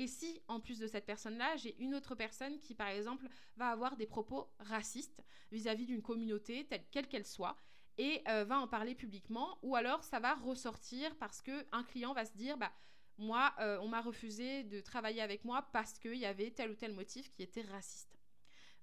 Et 0.00 0.06
si, 0.06 0.40
en 0.48 0.60
plus 0.60 0.78
de 0.78 0.86
cette 0.86 1.04
personne-là, 1.04 1.56
j'ai 1.56 1.76
une 1.78 1.94
autre 1.94 2.14
personne 2.14 2.58
qui, 2.58 2.74
par 2.74 2.88
exemple, 2.88 3.28
va 3.58 3.68
avoir 3.68 3.98
des 3.98 4.06
propos 4.06 4.50
racistes 4.58 5.22
vis-à-vis 5.52 5.84
d'une 5.84 6.00
communauté, 6.00 6.64
telle 6.64 6.86
quelle 6.90 7.06
qu'elle 7.06 7.26
soit, 7.26 7.54
et 7.98 8.22
euh, 8.26 8.44
va 8.44 8.58
en 8.60 8.66
parler 8.66 8.94
publiquement, 8.94 9.58
ou 9.60 9.76
alors 9.76 10.02
ça 10.02 10.18
va 10.18 10.36
ressortir 10.36 11.14
parce 11.16 11.42
qu'un 11.42 11.84
client 11.84 12.14
va 12.14 12.24
se 12.24 12.32
dire, 12.32 12.56
bah, 12.56 12.72
moi, 13.18 13.52
euh, 13.60 13.78
on 13.82 13.88
m'a 13.88 14.00
refusé 14.00 14.64
de 14.64 14.80
travailler 14.80 15.20
avec 15.20 15.44
moi 15.44 15.68
parce 15.70 15.98
qu'il 15.98 16.16
y 16.16 16.24
avait 16.24 16.50
tel 16.50 16.70
ou 16.70 16.76
tel 16.76 16.94
motif 16.94 17.30
qui 17.30 17.42
était 17.42 17.60
raciste. 17.60 18.18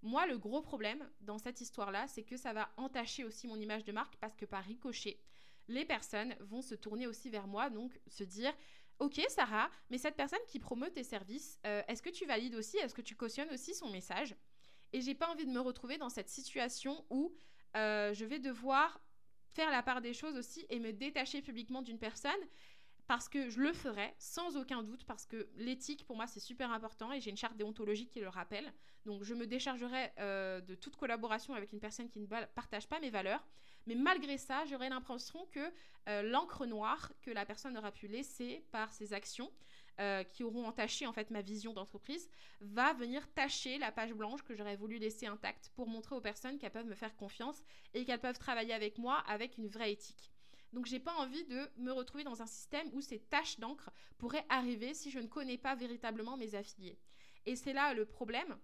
Moi, 0.04 0.28
le 0.28 0.38
gros 0.38 0.62
problème 0.62 1.04
dans 1.22 1.40
cette 1.40 1.62
histoire-là, 1.62 2.08
c'est 2.08 2.26
que 2.26 2.38
ça 2.38 2.54
va 2.54 2.72
entacher 2.78 3.24
aussi 3.24 3.48
mon 3.48 3.60
image 3.60 3.86
de 3.86 3.92
marque 3.92 4.18
parce 4.18 4.36
que 4.36 4.46
par 4.46 4.64
ricochet, 4.64 5.20
les 5.68 5.84
personnes 5.84 6.36
vont 6.42 6.62
se 6.62 6.76
tourner 6.76 7.08
aussi 7.08 7.32
vers 7.32 7.48
moi, 7.48 7.72
donc 7.72 8.00
se 8.06 8.24
dire 8.24 8.54
Ok, 9.00 9.22
Sarah, 9.30 9.70
mais 9.90 10.00
cette 10.00 10.16
personne 10.16 10.40
qui 10.48 10.60
promeut 10.60 10.90
tes 10.90 11.04
services, 11.04 11.60
euh, 11.66 11.84
est-ce 11.88 12.02
que 12.02 12.10
tu 12.10 12.26
valides 12.26 12.56
aussi? 12.56 12.78
Est-ce 12.78 12.96
que 12.96 13.02
tu 13.02 13.16
cautionnes 13.16 13.50
aussi 13.52 13.76
son 13.76 13.90
message? 13.92 14.36
Et 14.92 15.02
j'ai 15.02 15.14
pas 15.14 15.30
envie 15.30 15.46
de 15.46 15.52
me 15.52 15.60
retrouver 15.60 15.98
dans 15.98 16.10
cette 16.10 16.30
situation 16.30 17.06
où 17.10 17.36
euh, 17.76 18.14
je 18.14 18.26
vais 18.26 18.40
devoir 18.40 19.00
faire 19.52 19.70
la 19.70 19.84
part 19.84 20.02
des 20.02 20.14
choses 20.14 20.36
aussi 20.36 20.66
et 20.70 20.80
me 20.80 20.94
détacher 20.94 21.42
publiquement 21.42 21.82
d'une 21.82 22.00
personne 22.00 22.32
parce 23.06 23.30
que 23.30 23.50
je 23.50 23.62
le 23.62 23.72
ferai 23.72 24.14
sans 24.18 24.58
aucun 24.58 24.84
doute, 24.84 25.06
parce 25.06 25.26
que 25.26 25.48
l'éthique 25.56 26.06
pour 26.06 26.16
moi 26.16 26.28
c'est 26.28 26.42
super 26.42 26.72
important 26.72 27.12
et 27.14 27.22
j'ai 27.22 27.30
une 27.30 27.38
charte 27.38 27.56
déontologique 27.56 28.10
qui 28.10 28.20
le 28.20 28.30
rappelle. 28.30 28.74
Donc 29.06 29.24
je 29.24 29.34
me 29.34 29.48
déchargerai 29.48 30.12
euh, 30.20 30.60
de 30.62 30.76
toute 30.76 30.98
collaboration 30.98 31.54
avec 31.54 31.72
une 31.72 31.80
personne 31.80 32.10
qui 32.10 32.20
ne 32.20 32.26
partage 32.26 32.88
pas 32.88 33.00
mes 33.00 33.10
valeurs. 33.10 33.46
Mais 33.88 33.96
malgré 33.96 34.38
ça, 34.38 34.66
j'aurai 34.66 34.90
l'impression 34.90 35.48
que 35.52 35.72
euh, 36.10 36.22
l'encre 36.22 36.66
noire 36.66 37.12
que 37.22 37.32
la 37.32 37.46
personne 37.46 37.78
aura 37.78 37.92
pu 37.92 38.08
laisser 38.08 38.66
par 38.72 38.92
ses 38.94 39.14
actions, 39.14 39.52
euh, 40.00 40.24
qui 40.24 40.44
auront 40.44 40.66
entaché 40.68 41.08
en 41.08 41.14
fait 41.14 41.32
ma 41.32 41.42
vision 41.42 41.74
d'entreprise, 41.74 42.30
va 42.62 42.94
venir 42.94 43.28
tacher 43.34 43.80
la 43.80 43.92
page 43.92 44.14
blanche 44.14 44.44
que 44.44 44.56
j'aurais 44.56 44.76
voulu 44.76 45.00
laisser 45.00 45.26
intacte 45.26 45.72
pour 45.76 45.88
montrer 45.88 46.16
aux 46.16 46.22
personnes 46.22 46.60
qu'elles 46.60 46.72
peuvent 46.72 46.86
me 46.86 46.96
faire 46.96 47.16
confiance 47.16 47.64
et 47.94 48.06
qu'elles 48.06 48.20
peuvent 48.20 48.38
travailler 48.38 48.74
avec 48.74 49.00
moi 49.00 49.24
avec 49.28 49.58
une 49.58 49.68
vraie 49.68 49.94
éthique. 49.94 50.32
Donc 50.74 50.86
j'ai 50.86 51.00
pas 51.00 51.16
envie 51.16 51.46
de 51.46 51.68
me 51.78 51.92
retrouver 51.92 52.24
dans 52.24 52.42
un 52.42 52.46
système 52.46 52.90
où 52.94 53.02
ces 53.02 53.20
taches 53.20 53.58
d'encre 53.60 53.90
pourraient 54.18 54.46
arriver 54.50 54.94
si 54.94 55.10
je 55.10 55.20
ne 55.20 55.28
connais 55.28 55.58
pas 55.58 55.76
véritablement 55.76 56.38
mes 56.38 56.56
affiliés. 56.56 57.00
Et 57.46 57.56
c'est 57.56 57.74
là 57.74 57.94
le 57.94 58.06
problème 58.06 58.56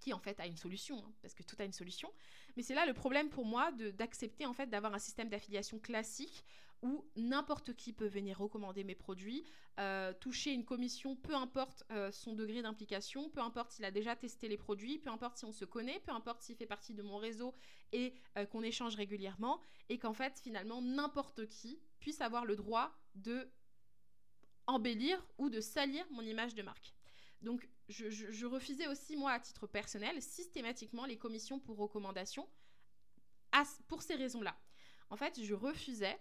qui 0.00 0.12
en 0.12 0.18
fait 0.18 0.40
a 0.40 0.46
une 0.46 0.56
solution, 0.56 0.98
hein, 0.98 1.12
parce 1.22 1.34
que 1.34 1.42
tout 1.42 1.56
a 1.58 1.64
une 1.64 1.72
solution. 1.72 2.12
Mais 2.56 2.62
c'est 2.62 2.74
là 2.74 2.86
le 2.86 2.94
problème 2.94 3.28
pour 3.28 3.44
moi 3.44 3.70
d'accepter 3.72 4.46
en 4.46 4.52
fait 4.52 4.66
d'avoir 4.66 4.94
un 4.94 4.98
système 4.98 5.28
d'affiliation 5.28 5.78
classique 5.78 6.44
où 6.82 7.04
n'importe 7.14 7.74
qui 7.74 7.92
peut 7.92 8.06
venir 8.06 8.38
recommander 8.38 8.84
mes 8.84 8.94
produits, 8.94 9.44
euh, 9.78 10.12
toucher 10.14 10.52
une 10.52 10.64
commission, 10.64 11.14
peu 11.14 11.34
importe 11.34 11.84
euh, 11.90 12.10
son 12.10 12.34
degré 12.34 12.62
d'implication, 12.62 13.28
peu 13.28 13.40
importe 13.40 13.72
s'il 13.72 13.84
a 13.84 13.90
déjà 13.90 14.16
testé 14.16 14.48
les 14.48 14.56
produits, 14.56 14.98
peu 14.98 15.10
importe 15.10 15.36
si 15.36 15.44
on 15.44 15.52
se 15.52 15.64
connaît, 15.64 16.00
peu 16.00 16.12
importe 16.12 16.42
s'il 16.42 16.56
fait 16.56 16.66
partie 16.66 16.94
de 16.94 17.02
mon 17.02 17.18
réseau 17.18 17.54
et 17.92 18.14
euh, 18.38 18.46
qu'on 18.46 18.62
échange 18.62 18.94
régulièrement, 18.94 19.60
et 19.90 19.98
qu'en 19.98 20.14
fait 20.14 20.40
finalement 20.40 20.80
n'importe 20.80 21.46
qui 21.48 21.78
puisse 21.98 22.22
avoir 22.22 22.46
le 22.46 22.56
droit 22.56 22.92
de 23.14 23.50
embellir 24.66 25.22
ou 25.36 25.50
de 25.50 25.60
salir 25.60 26.06
mon 26.10 26.22
image 26.22 26.54
de 26.54 26.62
marque. 26.62 26.94
Donc 27.42 27.68
je, 27.90 28.46
refusais 28.46 28.86
aussi 28.86 29.16
moi 29.16 29.32
à 29.32 29.40
titre 29.40 29.66
personnel 29.66 30.20
systématiquement 30.22 31.04
les 31.04 31.18
commissions 31.18 31.58
pour 31.58 31.76
recommandation 31.76 32.48
pour 33.88 34.02
ces 34.02 34.14
raisons-là. 34.14 34.56
En 35.10 35.16
fait, 35.16 35.42
je 35.42 35.54
refusais 35.54 36.18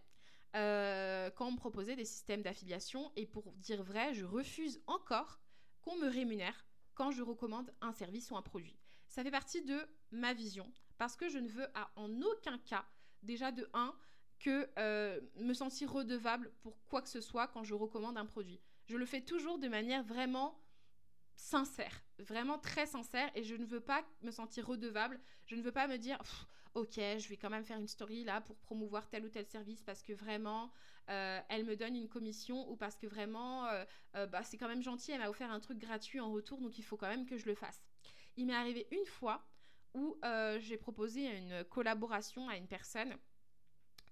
euh, 0.56 1.30
quand 1.32 1.48
on 1.48 1.52
me 1.52 1.58
proposait 1.58 1.96
des 1.96 2.06
systèmes 2.06 2.42
d'affiliation. 2.42 3.12
Et 3.16 3.26
pour 3.28 3.52
dire 3.54 3.84
vrai, 3.84 4.14
je 4.14 4.26
refuse 4.26 4.82
encore 4.88 5.40
qu'on 5.82 5.96
me 5.98 6.08
rémunère 6.08 6.66
quand 6.96 7.12
je 7.12 7.22
recommande 7.22 7.72
un 7.82 7.94
service 7.94 8.32
ou 8.32 8.36
un 8.38 8.42
produit. 8.42 8.78
Ça 9.08 9.24
fait 9.24 9.32
partie 9.32 9.62
de 9.62 9.88
ma 10.12 10.34
vision 10.34 10.72
parce 10.98 11.16
que 11.16 11.30
je 11.30 11.38
ne 11.38 11.48
veux 11.48 11.68
en 11.96 12.22
aucun 12.22 12.58
cas, 12.58 12.86
déjà 13.22 13.52
de 13.52 13.70
1, 13.74 13.96
que 14.40 14.70
euh, 14.80 15.20
me 15.36 15.54
sentir 15.54 15.92
redevable 15.92 16.52
pour 16.62 16.82
quoi 16.88 17.02
que 17.02 17.10
ce 17.10 17.22
soit 17.22 17.48
quand 17.48 17.64
je 17.64 17.74
recommande 17.74 18.18
un 18.18 18.26
produit. 18.26 18.60
Je 18.86 18.98
le 18.98 19.06
fais 19.06 19.22
toujours 19.22 19.60
de 19.60 19.68
manière 19.68 20.04
vraiment 20.04 20.58
sincère, 21.40 22.04
vraiment 22.20 22.60
très 22.60 22.86
sincère 22.86 23.32
et 23.34 23.44
je 23.44 23.56
ne 23.56 23.66
veux 23.66 23.80
pas 23.80 24.04
me 24.22 24.32
sentir 24.32 24.68
redevable. 24.68 25.20
Je 25.46 25.56
ne 25.56 25.62
veux 25.62 25.72
pas 25.72 25.88
me 25.88 25.98
dire 25.98 26.20
ok, 26.76 26.96
je 26.96 27.28
vais 27.30 27.38
quand 27.38 27.50
même 27.50 27.64
faire 27.64 27.80
une 27.80 27.88
story 27.88 28.24
là 28.24 28.42
pour 28.42 28.58
promouvoir 28.58 29.08
tel 29.10 29.26
ou 29.26 29.30
tel 29.30 29.46
service 29.46 29.82
parce 29.82 30.04
que 30.04 30.14
vraiment, 30.14 30.72
euh, 31.10 31.40
elle 31.50 31.66
me 31.66 31.76
donne 31.76 31.96
une 31.96 32.10
commission 32.10 32.70
ou 32.70 32.76
parce 32.76 32.98
que 32.98 33.08
vraiment, 33.08 33.66
euh, 33.68 33.84
euh, 34.16 34.28
bah, 34.28 34.44
c'est 34.44 34.58
quand 34.58 34.68
même 34.68 34.84
gentil, 34.84 35.12
elle 35.12 35.20
m'a 35.20 35.30
offert 35.30 35.50
un 35.50 35.60
truc 35.60 35.80
gratuit 35.80 36.20
en 36.20 36.32
retour, 36.32 36.60
donc 36.62 36.78
il 36.78 36.84
faut 36.84 36.98
quand 36.98 37.08
même 37.08 37.26
que 37.26 37.38
je 37.38 37.46
le 37.46 37.56
fasse. 37.56 37.82
Il 38.38 38.46
m'est 38.46 38.56
arrivé 38.56 38.88
une 38.92 39.06
fois 39.06 39.46
où 39.96 40.18
j'ai 40.60 40.78
proposé 40.78 41.26
une 41.26 41.64
collaboration 41.64 42.48
à 42.48 42.58
une 42.58 42.68
personne. 42.68 43.18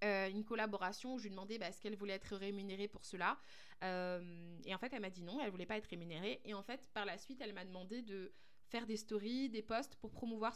Une 0.01 0.43
collaboration 0.43 1.15
où 1.15 1.17
je 1.17 1.23
lui 1.23 1.31
demandais 1.31 1.57
bah, 1.57 1.67
est-ce 1.67 1.81
qu'elle 1.81 1.95
voulait 1.95 2.13
être 2.13 2.35
rémunérée 2.35 2.87
pour 2.87 3.05
cela? 3.05 3.37
et 3.81 4.73
en 4.73 4.77
fait, 4.79 4.91
elle 4.91 5.01
m'a 5.01 5.09
dit 5.09 5.21
non, 5.21 5.39
elle 5.39 5.51
voulait 5.51 5.65
pas 5.65 5.77
être 5.77 5.87
rémunérée. 5.87 6.41
Et 6.45 6.53
en 6.53 6.63
fait, 6.63 6.89
par 6.93 7.05
la 7.05 7.17
suite, 7.17 7.39
elle 7.41 7.53
m'a 7.53 7.65
demandé 7.65 8.01
de 8.01 8.33
faire 8.67 8.85
des 8.85 8.97
stories, 8.97 9.49
des 9.49 9.61
posts 9.61 9.95
pour 9.95 10.11
promouvoir 10.11 10.55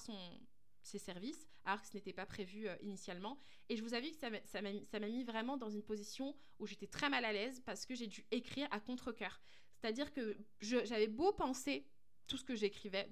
ses 0.83 0.99
services, 0.99 1.47
alors 1.65 1.81
que 1.81 1.87
ce 1.87 1.95
n'était 1.95 2.13
pas 2.13 2.25
prévu 2.25 2.67
euh, 2.67 2.75
initialement. 2.81 3.39
Et 3.69 3.77
je 3.77 3.83
vous 3.83 3.93
avoue 3.93 4.09
que 4.09 4.17
ça 4.45 4.61
m'a 4.61 5.07
mis 5.07 5.23
vraiment 5.23 5.57
dans 5.57 5.69
une 5.69 5.83
position 5.83 6.35
où 6.59 6.65
j'étais 6.65 6.87
très 6.87 7.09
mal 7.09 7.25
à 7.25 7.31
l'aise 7.31 7.61
parce 7.65 7.85
que 7.85 7.95
j'ai 7.95 8.07
dû 8.07 8.25
écrire 8.31 8.67
à 8.71 8.79
contre-coeur. 8.79 9.39
C'est-à-dire 9.75 10.11
que 10.11 10.37
j'avais 10.59 11.07
beau 11.07 11.31
penser 11.33 11.87
tout 12.27 12.37
ce 12.37 12.43
que 12.43 12.55
j'écrivais 12.55 13.09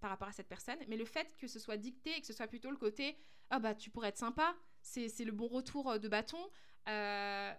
par 0.00 0.10
rapport 0.10 0.28
à 0.28 0.32
cette 0.32 0.48
personne, 0.48 0.78
mais 0.88 0.96
le 0.96 1.04
fait 1.04 1.36
que 1.36 1.46
ce 1.46 1.58
soit 1.58 1.76
dicté 1.76 2.16
et 2.16 2.20
que 2.20 2.26
ce 2.26 2.32
soit 2.32 2.46
plutôt 2.46 2.70
le 2.70 2.76
côté 2.76 3.16
ah 3.50 3.58
bah 3.58 3.74
tu 3.74 3.90
pourrais 3.90 4.08
être 4.08 4.18
sympa, 4.18 4.56
c'est 4.82 5.24
le 5.24 5.32
bon 5.32 5.48
retour 5.48 5.90
euh, 5.90 5.98
de 5.98 6.08
bâton, 6.08 6.38
euh, 6.88 7.52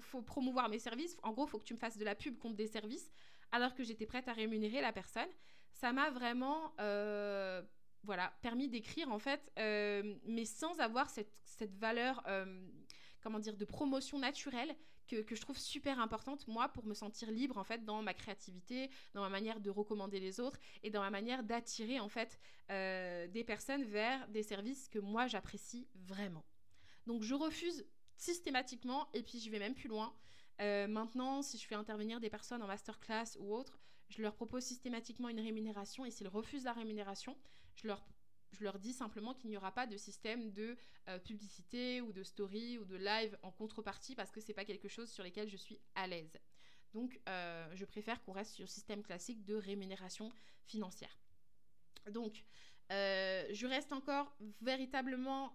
faut, 0.00 0.22
promouvoir 0.22 0.68
mes 0.70 0.78
services, 0.78 1.16
en 1.22 1.32
gros 1.32 1.46
faut 1.46 1.58
que 1.58 1.64
tu 1.64 1.74
me 1.74 1.78
fasses 1.78 1.98
de 1.98 2.04
la 2.04 2.14
pub 2.14 2.38
contre 2.38 2.56
des 2.56 2.66
services, 2.66 3.10
alors 3.50 3.74
que 3.74 3.84
j'étais 3.84 4.06
prête 4.06 4.28
à 4.28 4.32
rémunérer 4.32 4.80
la 4.80 4.92
personne, 4.92 5.28
ça 5.72 5.92
m'a 5.92 6.10
vraiment 6.10 6.72
euh, 6.80 7.62
voilà, 8.02 8.32
permis 8.40 8.68
d'écrire 8.68 9.12
en 9.12 9.18
fait, 9.18 9.52
euh, 9.58 10.14
mais 10.24 10.46
sans 10.46 10.80
avoir 10.80 11.10
cette, 11.10 11.30
valeur, 11.78 12.24
comment 13.22 13.38
dire, 13.38 13.56
de 13.56 13.64
promotion 13.64 14.18
naturelle 14.18 14.74
que, 15.06 15.34
je 15.34 15.40
trouve 15.40 15.58
super 15.58 16.00
importante, 16.00 16.48
moi, 16.48 16.70
pour 16.70 16.86
me 16.86 16.94
sentir 16.94 17.30
libre 17.30 17.58
en 17.58 17.64
fait 17.64 17.84
dans 17.84 18.02
ma 18.02 18.14
créativité, 18.14 18.90
dans 19.12 19.20
ma 19.20 19.28
manière 19.28 19.60
de 19.60 19.68
recommander 19.68 20.18
les 20.18 20.40
autres 20.40 20.58
et 20.82 20.90
dans 20.90 21.02
ma 21.02 21.10
manière 21.10 21.42
d'attirer 21.42 22.00
en 22.00 22.08
fait 22.08 22.40
des 22.68 23.44
personnes 23.46 23.84
vers 23.84 24.26
des 24.28 24.42
services 24.42 24.88
que 24.88 24.98
moi 24.98 25.26
j'apprécie 25.26 25.86
vraiment. 25.94 26.42
Donc 27.06 27.22
je 27.22 27.34
refuse 27.34 27.86
systématiquement 28.16 29.08
et 29.14 29.22
puis 29.22 29.40
je 29.40 29.50
vais 29.50 29.58
même 29.58 29.74
plus 29.74 29.88
loin. 29.88 30.14
maintenant, 30.58 31.42
si 31.42 31.58
je 31.58 31.66
fais 31.66 31.74
intervenir 31.74 32.20
des 32.20 32.30
personnes 32.30 32.62
en 32.62 32.66
masterclass 32.66 33.36
ou 33.38 33.54
autre, 33.54 33.78
je 34.12 34.22
leur 34.22 34.34
propose 34.34 34.62
systématiquement 34.62 35.28
une 35.28 35.40
rémunération 35.40 36.04
et 36.04 36.10
s'ils 36.10 36.28
refusent 36.28 36.64
la 36.64 36.72
rémunération, 36.72 37.36
je 37.74 37.86
leur, 37.86 38.06
je 38.52 38.62
leur 38.62 38.78
dis 38.78 38.92
simplement 38.92 39.34
qu'il 39.34 39.50
n'y 39.50 39.56
aura 39.56 39.72
pas 39.72 39.86
de 39.86 39.96
système 39.96 40.52
de 40.52 40.76
euh, 41.08 41.18
publicité 41.18 42.00
ou 42.00 42.12
de 42.12 42.22
story 42.22 42.78
ou 42.78 42.84
de 42.84 42.96
live 42.96 43.36
en 43.42 43.50
contrepartie 43.50 44.14
parce 44.14 44.30
que 44.30 44.40
c'est 44.40 44.52
pas 44.52 44.64
quelque 44.64 44.88
chose 44.88 45.10
sur 45.10 45.24
lequel 45.24 45.48
je 45.48 45.56
suis 45.56 45.80
à 45.94 46.06
l'aise. 46.06 46.38
Donc, 46.92 47.20
euh, 47.28 47.70
je 47.74 47.84
préfère 47.86 48.22
qu'on 48.22 48.32
reste 48.32 48.52
sur 48.52 48.64
le 48.64 48.68
système 48.68 49.02
classique 49.02 49.44
de 49.44 49.54
rémunération 49.54 50.30
financière. 50.66 51.18
Donc, 52.10 52.44
euh, 52.92 53.46
je 53.50 53.66
reste 53.66 53.92
encore 53.92 54.36
véritablement 54.60 55.54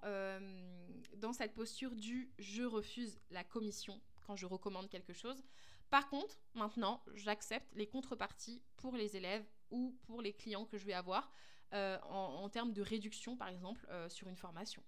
dans 1.17 1.34
cette 1.34 1.53
posture 1.53 1.96
du 1.96 2.32
je 2.38 2.63
refuse 2.63 3.20
la 3.32 3.44
commission 3.44 4.01
quand 4.25 4.36
je 4.36 4.46
recommande 4.46 4.89
quelque 4.89 5.13
chose. 5.13 5.41
Par 5.89 6.10
contre, 6.10 6.38
maintenant, 6.53 7.01
j'accepte 7.15 7.74
les 7.74 7.88
contreparties 7.88 8.62
pour 8.75 8.96
les 8.96 9.15
élèves 9.15 9.46
ou 9.72 9.98
pour 10.03 10.22
les 10.22 10.34
clients 10.34 10.65
que 10.65 10.77
je 10.77 10.86
vais 10.86 10.94
avoir 10.94 11.32
euh, 11.74 11.98
en, 12.03 12.48
termes 12.50 12.74
de 12.74 12.82
réduction, 12.82 13.36
par 13.36 13.50
exemple, 13.50 13.86
euh, 13.89 14.10
sur 14.10 14.27
une 14.27 14.38
formation. 14.38 14.84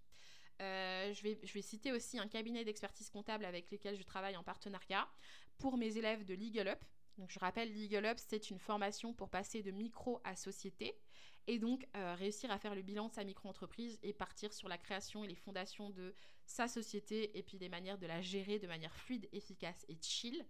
Euh, 0.62 1.14
je, 1.14 1.24
vais, 1.24 1.40
je, 1.44 1.54
vais, 1.54 1.62
citer 1.62 1.92
aussi 1.92 2.20
un 2.20 2.28
cabinet 2.28 2.66
d'expertise 2.66 3.10
comptable 3.10 3.46
avec 3.46 3.72
lequel 3.72 3.96
je 3.96 4.04
travaille 4.04 4.36
en 4.36 4.44
partenariat 4.44 5.08
pour 5.58 5.78
mes 5.78 5.98
élèves 5.98 6.26
de 6.26 6.34
Legal 6.34 6.68
Up. 6.68 6.84
Donc, 7.18 7.32
je 7.32 7.40
rappelle, 7.40 7.74
Legal 7.74 8.06
Up, 8.06 8.18
c'est 8.18 8.50
une 8.50 8.60
formation 8.60 9.14
pour 9.14 9.30
passer 9.30 9.62
de 9.62 9.72
micro 9.72 10.22
à 10.24 10.36
société 10.36 10.98
et 11.50 11.58
donc 11.58 11.88
réussir 11.94 12.52
à 12.52 12.60
faire 12.60 12.76
le 12.76 12.84
bilan 12.84 13.08
de 13.08 13.14
sa 13.14 13.24
micro-entreprise 13.24 13.98
et 14.04 14.14
partir 14.14 14.54
sur 14.54 14.70
la 14.70 14.78
création 14.78 15.24
et 15.24 15.28
les 15.28 15.36
fondations 15.36 15.90
de 15.90 16.14
sa 16.46 16.68
société 16.68 17.36
et 17.38 17.42
puis 17.42 17.58
les 17.58 17.70
manières 17.70 17.98
de 17.98 18.06
la 18.06 18.22
gérer 18.22 18.60
de 18.60 18.68
manière 18.68 18.96
fluide, 18.96 19.28
efficace 19.32 19.84
et 19.90 19.98
chill. 20.00 20.46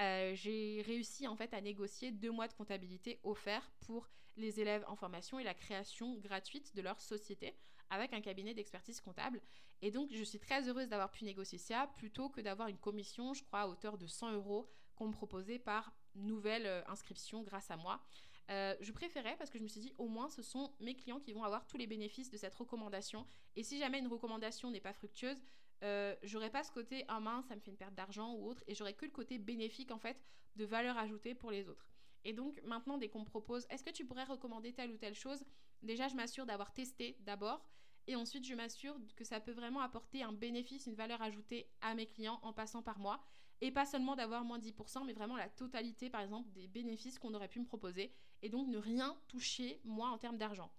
Euh, 0.00 0.34
j'ai 0.34 0.82
réussi 0.84 1.28
en 1.28 1.36
fait 1.36 1.54
à 1.54 1.60
négocier 1.60 2.10
deux 2.10 2.32
mois 2.32 2.48
de 2.48 2.54
comptabilité 2.54 3.20
offerts 3.22 3.70
pour 3.80 4.08
les 4.36 4.58
élèves 4.58 4.84
en 4.88 4.96
formation 4.96 5.38
et 5.38 5.44
la 5.44 5.54
création 5.54 6.16
gratuite 6.18 6.74
de 6.74 6.82
leur 6.82 7.00
société 7.00 7.54
avec 7.88 8.12
un 8.12 8.20
cabinet 8.20 8.52
d'expertise 8.52 9.00
comptable. 9.00 9.40
Et 9.80 9.92
donc 9.92 10.10
je 10.12 10.24
suis 10.24 10.40
très 10.40 10.68
heureuse 10.68 10.88
d'avoir 10.88 11.12
pu 11.12 11.24
négocier 11.24 11.58
ça 11.58 11.88
plutôt 11.98 12.30
que 12.30 12.40
d'avoir 12.40 12.66
une 12.66 12.78
commission, 12.78 13.32
je 13.32 13.44
crois, 13.44 13.60
à 13.60 13.68
hauteur 13.68 13.96
de 13.96 14.08
100 14.08 14.32
euros 14.32 14.68
qu'on 14.96 15.06
me 15.06 15.12
proposait 15.12 15.60
par 15.60 15.92
nouvelle 16.16 16.66
euh, 16.66 16.82
inscription 16.88 17.42
grâce 17.42 17.70
à 17.70 17.76
moi. 17.76 18.04
Euh, 18.52 18.74
je 18.82 18.92
préférais 18.92 19.34
parce 19.38 19.48
que 19.48 19.56
je 19.56 19.62
me 19.62 19.68
suis 19.68 19.80
dit 19.80 19.94
au 19.96 20.08
moins 20.08 20.28
ce 20.28 20.42
sont 20.42 20.72
mes 20.78 20.94
clients 20.94 21.20
qui 21.20 21.32
vont 21.32 21.42
avoir 21.42 21.66
tous 21.66 21.78
les 21.78 21.86
bénéfices 21.86 22.28
de 22.28 22.36
cette 22.36 22.54
recommandation. 22.54 23.26
Et 23.56 23.62
si 23.62 23.78
jamais 23.78 23.98
une 23.98 24.08
recommandation 24.08 24.70
n'est 24.70 24.80
pas 24.80 24.92
fructueuse, 24.92 25.42
euh, 25.82 26.14
j'aurais 26.22 26.50
pas 26.50 26.62
ce 26.62 26.70
côté 26.70 27.04
ah 27.08 27.18
mince 27.18 27.46
ça 27.46 27.56
me 27.56 27.60
fait 27.60 27.70
une 27.70 27.78
perte 27.78 27.94
d'argent 27.94 28.34
ou 28.34 28.46
autre 28.46 28.62
et 28.66 28.74
j'aurais 28.74 28.92
que 28.92 29.06
le 29.06 29.10
côté 29.10 29.38
bénéfique 29.38 29.90
en 29.90 29.98
fait 29.98 30.22
de 30.56 30.66
valeur 30.66 30.98
ajoutée 30.98 31.34
pour 31.34 31.50
les 31.50 31.68
autres. 31.68 31.88
Et 32.24 32.34
donc 32.34 32.60
maintenant 32.64 32.98
dès 32.98 33.08
qu'on 33.08 33.20
me 33.20 33.24
propose 33.24 33.66
est-ce 33.70 33.82
que 33.82 33.90
tu 33.90 34.04
pourrais 34.04 34.24
recommander 34.24 34.74
telle 34.74 34.90
ou 34.90 34.98
telle 34.98 35.14
chose, 35.14 35.42
déjà 35.82 36.08
je 36.08 36.14
m'assure 36.14 36.44
d'avoir 36.44 36.74
testé 36.74 37.16
d'abord 37.20 37.64
et 38.06 38.16
ensuite 38.16 38.44
je 38.44 38.54
m'assure 38.54 38.96
que 39.16 39.24
ça 39.24 39.40
peut 39.40 39.52
vraiment 39.52 39.80
apporter 39.80 40.22
un 40.22 40.32
bénéfice, 40.32 40.86
une 40.86 40.94
valeur 40.94 41.22
ajoutée 41.22 41.70
à 41.80 41.94
mes 41.94 42.06
clients 42.06 42.38
en 42.42 42.52
passant 42.52 42.82
par 42.82 42.98
moi 42.98 43.24
et 43.62 43.70
pas 43.70 43.86
seulement 43.86 44.14
d'avoir 44.14 44.44
moins 44.44 44.58
10% 44.58 45.06
mais 45.06 45.14
vraiment 45.14 45.36
la 45.36 45.48
totalité 45.48 46.10
par 46.10 46.20
exemple 46.20 46.50
des 46.50 46.66
bénéfices 46.66 47.18
qu'on 47.18 47.32
aurait 47.32 47.48
pu 47.48 47.60
me 47.60 47.64
proposer 47.64 48.12
et 48.42 48.48
donc 48.48 48.68
ne 48.68 48.78
rien 48.78 49.18
toucher 49.28 49.80
moi 49.84 50.08
en 50.10 50.18
termes 50.18 50.38
d'argent. 50.38 50.72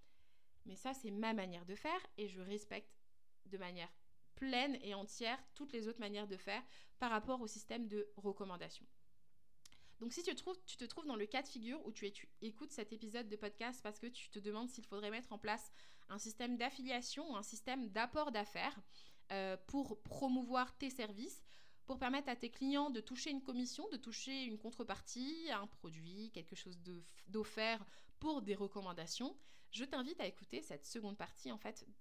Mais 0.66 0.76
ça 0.76 0.94
c'est 0.94 1.10
ma 1.10 1.32
manière 1.34 1.64
de 1.66 1.74
faire 1.74 2.00
et 2.16 2.28
je 2.28 2.40
respecte 2.40 2.96
de 3.46 3.58
manière 3.58 3.90
pleine 4.34 4.76
et 4.82 4.94
entière 4.94 5.38
toutes 5.54 5.72
les 5.72 5.88
autres 5.88 6.00
manières 6.00 6.26
de 6.26 6.36
faire 6.36 6.62
par 6.98 7.10
rapport 7.10 7.40
au 7.40 7.46
système 7.46 7.88
de 7.88 8.08
recommandation. 8.16 8.86
Donc 10.00 10.12
si 10.12 10.22
tu 10.22 10.34
trouves, 10.34 10.58
tu 10.66 10.76
te 10.76 10.84
trouves 10.84 11.06
dans 11.06 11.16
le 11.16 11.26
cas 11.26 11.42
de 11.42 11.48
figure 11.48 11.84
où 11.86 11.92
tu, 11.92 12.10
écoutes 12.42 12.72
cet 12.72 12.92
épisode 12.92 13.28
de 13.28 13.36
podcast 13.36 13.80
parce 13.82 13.98
que 13.98 14.06
tu 14.06 14.28
te 14.28 14.38
demandes 14.38 14.68
s'il 14.68 14.84
faudrait 14.84 15.10
mettre 15.10 15.32
en 15.32 15.38
place 15.38 15.72
un 16.08 16.18
système 16.18 16.56
d'affiliation 16.56 17.30
ou 17.32 17.36
un 17.36 17.42
système 17.42 17.88
d'apport 17.88 18.32
d'affaires 18.32 18.76
euh, 19.32 19.56
pour 19.68 20.02
promouvoir 20.02 20.76
tes 20.76 20.90
services, 20.90 21.43
pour 21.86 21.98
permettre 21.98 22.28
à 22.28 22.36
tes 22.36 22.50
clients 22.50 22.90
de 22.90 23.00
toucher 23.00 23.30
une 23.30 23.42
commission, 23.42 23.88
de 23.90 23.96
toucher 23.96 24.44
une 24.44 24.58
contrepartie, 24.58 25.48
un 25.50 25.66
produit, 25.66 26.30
quelque 26.32 26.56
chose 26.56 26.78
d'offert 27.28 27.84
pour 28.18 28.42
des 28.42 28.54
recommandations, 28.54 29.36
je 29.70 29.84
t'invite 29.84 30.20
à 30.20 30.26
écouter 30.26 30.62
cette 30.62 30.86
seconde 30.86 31.18
partie 31.18 31.50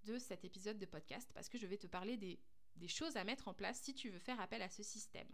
de 0.06 0.20
cet 0.20 0.46
épisode 0.46 0.78
de 0.78 0.86
podcast 0.86 1.30
parce 1.34 1.50
que 1.50 1.58
je 1.58 1.66
vais 1.66 1.78
te 1.78 1.88
parler 1.88 2.18
des, 2.18 2.40
choses 2.88 3.18
à 3.18 3.24
mettre 3.24 3.48
en 3.48 3.54
place 3.54 3.82
si 3.82 3.94
tu 3.94 4.10
veux 4.10 4.20
faire 4.20 4.40
appel 4.40 4.62
à 4.62 4.70
ce 4.70 4.84
système. 4.84 5.30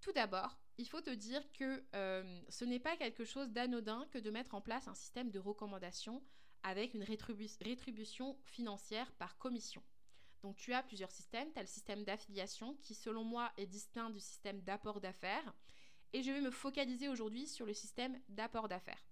Tout 0.00 0.12
d'abord, 0.12 0.58
il 0.76 0.88
faut 0.88 1.00
te 1.00 1.10
dire 1.10 1.50
que 1.52 1.84
euh, 1.94 2.42
ce 2.48 2.64
n'est 2.64 2.80
pas 2.80 2.96
quelque 2.96 3.24
chose 3.24 3.50
d'anodin 3.50 4.06
que 4.10 4.18
de 4.18 4.30
mettre 4.30 4.54
en 4.54 4.60
place 4.60 4.88
un 4.88 4.94
système 4.94 5.30
de 5.30 5.38
recommandation 5.38 6.22
avec 6.62 6.94
une 6.94 7.04
rétribution 7.04 8.36
financière 8.44 9.12
par 9.12 9.38
commission. 9.38 9.82
Donc 10.42 10.56
tu 10.56 10.72
as 10.72 10.82
plusieurs 10.82 11.10
systèmes. 11.10 11.50
Tu 11.52 11.58
as 11.58 11.62
le 11.62 11.68
système 11.68 12.04
d'affiliation 12.04 12.76
qui 12.82 12.94
selon 12.94 13.24
moi 13.24 13.50
est 13.56 13.66
distinct 13.66 14.10
du 14.10 14.20
système 14.20 14.60
d'apport 14.62 15.00
d'affaires. 15.00 15.54
Et 16.12 16.22
je 16.22 16.32
vais 16.32 16.40
me 16.40 16.50
focaliser 16.50 17.08
aujourd'hui 17.08 17.46
sur 17.46 17.66
le 17.66 17.74
système 17.74 18.18
d'apport 18.28 18.68
d'affaires. 18.68 19.04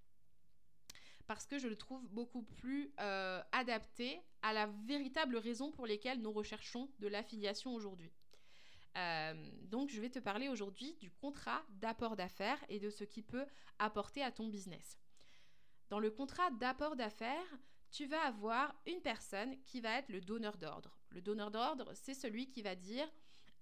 Parce 1.27 1.47
que 1.47 1.59
je 1.59 1.67
le 1.67 1.77
trouve 1.77 2.07
beaucoup 2.09 2.43
plus 2.43 2.93
euh, 3.01 3.43
adapté 3.53 4.21
à 4.43 4.53
la 4.53 4.67
véritable 4.87 5.37
raison 5.37 5.73
pour 5.73 5.87
laquelle 5.87 6.21
nous 6.21 6.33
recherchons 6.33 6.89
de 7.01 7.09
l'affiliation 7.09 7.75
aujourd'hui. 7.75 8.13
Euh, 8.97 9.35
donc 9.65 9.91
je 9.91 10.01
vais 10.01 10.09
te 10.09 10.19
parler 10.19 10.49
aujourd'hui 10.49 10.95
du 10.95 11.11
contrat 11.11 11.63
d'apport 11.69 12.17
d'affaires 12.17 12.65
et 12.69 12.79
de 12.79 12.89
ce 12.89 13.05
qu'il 13.05 13.25
peut 13.25 13.47
apporter 13.79 14.23
à 14.23 14.31
ton 14.31 14.49
business. 14.49 14.99
Dans 15.91 15.99
le 15.99 16.11
contrat 16.11 16.51
d'apport 16.53 16.97
d'affaires, 16.97 17.59
tu 17.91 18.07
vas 18.07 18.23
avoir 18.23 18.75
une 18.87 19.01
personne 19.03 19.61
qui 19.65 19.81
va 19.81 19.99
être 19.99 20.09
le 20.09 20.21
donneur 20.21 20.57
d'ordre. 20.57 20.97
Le 21.17 21.23
donneur 21.23 21.51
d'ordre, 21.51 21.91
c'est 21.95 22.13
celui 22.13 22.47
qui 22.47 22.61
va 22.61 22.75
dire 22.75 23.11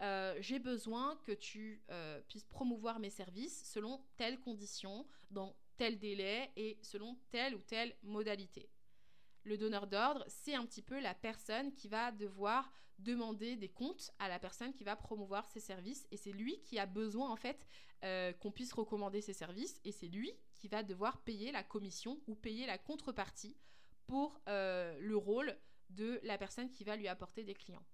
euh, 0.02 0.34
j'ai 0.40 0.58
besoin 0.58 1.14
que 1.22 1.30
tu 1.30 1.84
euh, 1.88 2.20
puisses 2.22 2.46
promouvoir 2.46 2.98
mes 2.98 3.10
services 3.10 3.62
selon 3.72 4.00
telles 4.16 4.40
conditions, 4.40 5.06
dans 5.30 5.54
tel 5.76 6.00
délai 6.00 6.50
et 6.56 6.76
selon 6.82 7.16
telle 7.30 7.54
ou 7.54 7.60
telle 7.60 7.94
modalité. 8.02 8.68
Le 9.44 9.56
donneur 9.56 9.86
d'ordre, 9.86 10.24
c'est 10.26 10.56
un 10.56 10.66
petit 10.66 10.82
peu 10.82 10.98
la 10.98 11.14
personne 11.14 11.72
qui 11.74 11.86
va 11.86 12.10
devoir 12.10 12.72
demander 12.98 13.54
des 13.54 13.68
comptes 13.68 14.10
à 14.18 14.28
la 14.28 14.40
personne 14.40 14.72
qui 14.72 14.82
va 14.82 14.96
promouvoir 14.96 15.46
ses 15.46 15.60
services 15.60 16.08
et 16.10 16.16
c'est 16.16 16.32
lui 16.32 16.60
qui 16.62 16.80
a 16.80 16.86
besoin 16.86 17.30
en 17.30 17.36
fait 17.36 17.68
euh, 18.02 18.32
qu'on 18.32 18.50
puisse 18.50 18.72
recommander 18.72 19.20
ses 19.20 19.32
services 19.32 19.80
et 19.84 19.92
c'est 19.92 20.08
lui 20.08 20.32
qui 20.56 20.66
va 20.66 20.82
devoir 20.82 21.22
payer 21.22 21.52
la 21.52 21.62
commission 21.62 22.20
ou 22.26 22.34
payer 22.34 22.66
la 22.66 22.78
contrepartie 22.78 23.56
pour 24.08 24.40
le 24.46 25.14
rôle 25.14 25.56
de 25.90 26.20
la 26.22 26.38
personne 26.38 26.70
qui 26.70 26.84
va 26.84 26.96
lui 26.96 27.08
apporter 27.08 27.44
des 27.44 27.54
clients. 27.54 27.84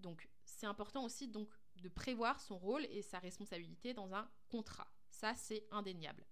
Donc 0.00 0.28
c'est 0.44 0.66
important 0.66 1.04
aussi 1.04 1.28
donc 1.28 1.48
de 1.76 1.88
prévoir 1.88 2.40
son 2.40 2.58
rôle 2.58 2.84
et 2.86 3.02
sa 3.02 3.18
responsabilité 3.18 3.94
dans 3.94 4.14
un 4.14 4.28
contrat. 4.48 4.92
Ça 5.08 5.34
c'est 5.34 5.66
indéniable. 5.70 6.26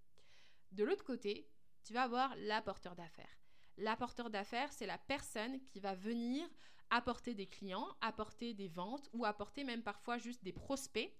De 0.73 0.85
l'autre 0.85 1.05
côté, 1.05 1.49
tu 1.85 1.93
vas 1.93 2.03
avoir 2.03 2.35
l'apporteur 2.37 2.95
d'affaires. 2.95 3.39
L'apporteur 3.77 4.31
d'affaires, 4.31 4.73
c'est 4.73 4.87
la 4.87 4.99
personne 4.99 5.61
qui 5.67 5.81
va 5.81 5.95
venir 5.95 6.47
apporter 6.91 7.35
des 7.35 7.47
clients, 7.47 7.89
apporter 8.01 8.53
des 8.53 8.69
ventes 8.69 9.09
ou 9.13 9.25
apporter 9.25 9.65
même 9.65 9.83
parfois 9.83 10.19
juste 10.19 10.45
des 10.45 10.53
prospects 10.53 11.17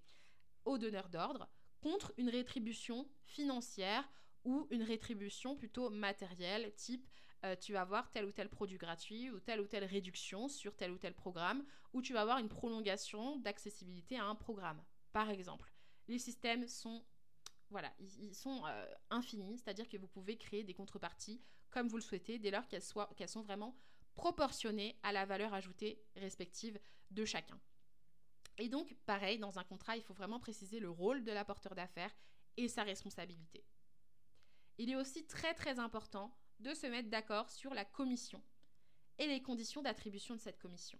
aux 0.65 0.77
donneurs 0.77 1.09
d'ordre 1.09 1.49
contre 1.81 2.13
une 2.17 2.29
rétribution 2.29 3.09
financière 3.23 4.07
ou 4.43 4.67
une 4.69 4.83
rétribution 4.83 5.55
plutôt 5.55 5.89
matérielle, 5.89 6.73
type 6.75 7.07
euh, 7.45 7.55
tu 7.55 7.73
vas 7.73 7.81
avoir 7.81 8.11
tel 8.11 8.25
ou 8.25 8.31
tel 8.31 8.49
produit 8.49 8.77
gratuit 8.77 9.31
ou 9.31 9.39
telle 9.39 9.61
ou 9.61 9.67
telle 9.67 9.85
réduction 9.85 10.47
sur 10.47 10.75
tel 10.75 10.91
ou 10.91 10.97
tel 10.97 11.13
programme, 11.13 11.65
ou 11.93 12.01
tu 12.01 12.13
vas 12.13 12.21
avoir 12.21 12.37
une 12.37 12.49
prolongation 12.49 13.37
d'accessibilité 13.37 14.17
à 14.17 14.25
un 14.25 14.35
programme, 14.35 14.83
par 15.11 15.29
exemple. 15.29 15.73
Les 16.07 16.19
systèmes 16.19 16.67
sont 16.67 17.03
euh, 17.73 18.85
infinis, 19.09 19.57
c'est-à-dire 19.57 19.89
que 19.89 19.97
vous 19.97 20.07
pouvez 20.07 20.37
créer 20.37 20.63
des 20.63 20.73
contreparties 20.73 21.41
comme 21.71 21.87
vous 21.87 21.97
le 21.97 22.01
souhaitez, 22.01 22.37
dès 22.37 22.51
lors 22.51 22.67
qu'elles 22.67 22.81
sont 23.29 23.41
vraiment 23.41 23.75
proportionnées 24.13 24.99
à 25.03 25.11
la 25.11 25.25
valeur 25.25 25.53
ajoutée 25.53 26.03
respective 26.17 26.79
de 27.11 27.25
chacun. 27.25 27.59
Et 28.57 28.69
donc, 28.69 28.93
pareil, 29.05 29.39
dans 29.39 29.57
un 29.57 29.63
contrat, 29.63 29.95
il 29.95 30.03
faut 30.03 30.13
vraiment 30.13 30.39
préciser 30.39 30.79
le 30.79 30.89
rôle 30.89 31.23
de 31.23 31.31
l'apporteur 31.31 31.73
d'affaires 31.73 32.13
et 32.57 32.67
sa 32.67 32.83
responsabilité. 32.83 33.65
Il 34.77 34.89
est 34.89 34.95
aussi 34.95 35.25
très 35.25 35.53
très 35.53 35.79
important 35.79 36.35
de 36.61 36.73
se 36.73 36.87
mettre 36.87 37.09
d'accord 37.09 37.49
sur 37.49 37.73
la 37.73 37.85
commission 37.85 38.41
et 39.17 39.27
les 39.27 39.41
conditions 39.41 39.81
d'attribution 39.81 40.35
de 40.35 40.39
cette 40.39 40.59
commission. 40.59 40.99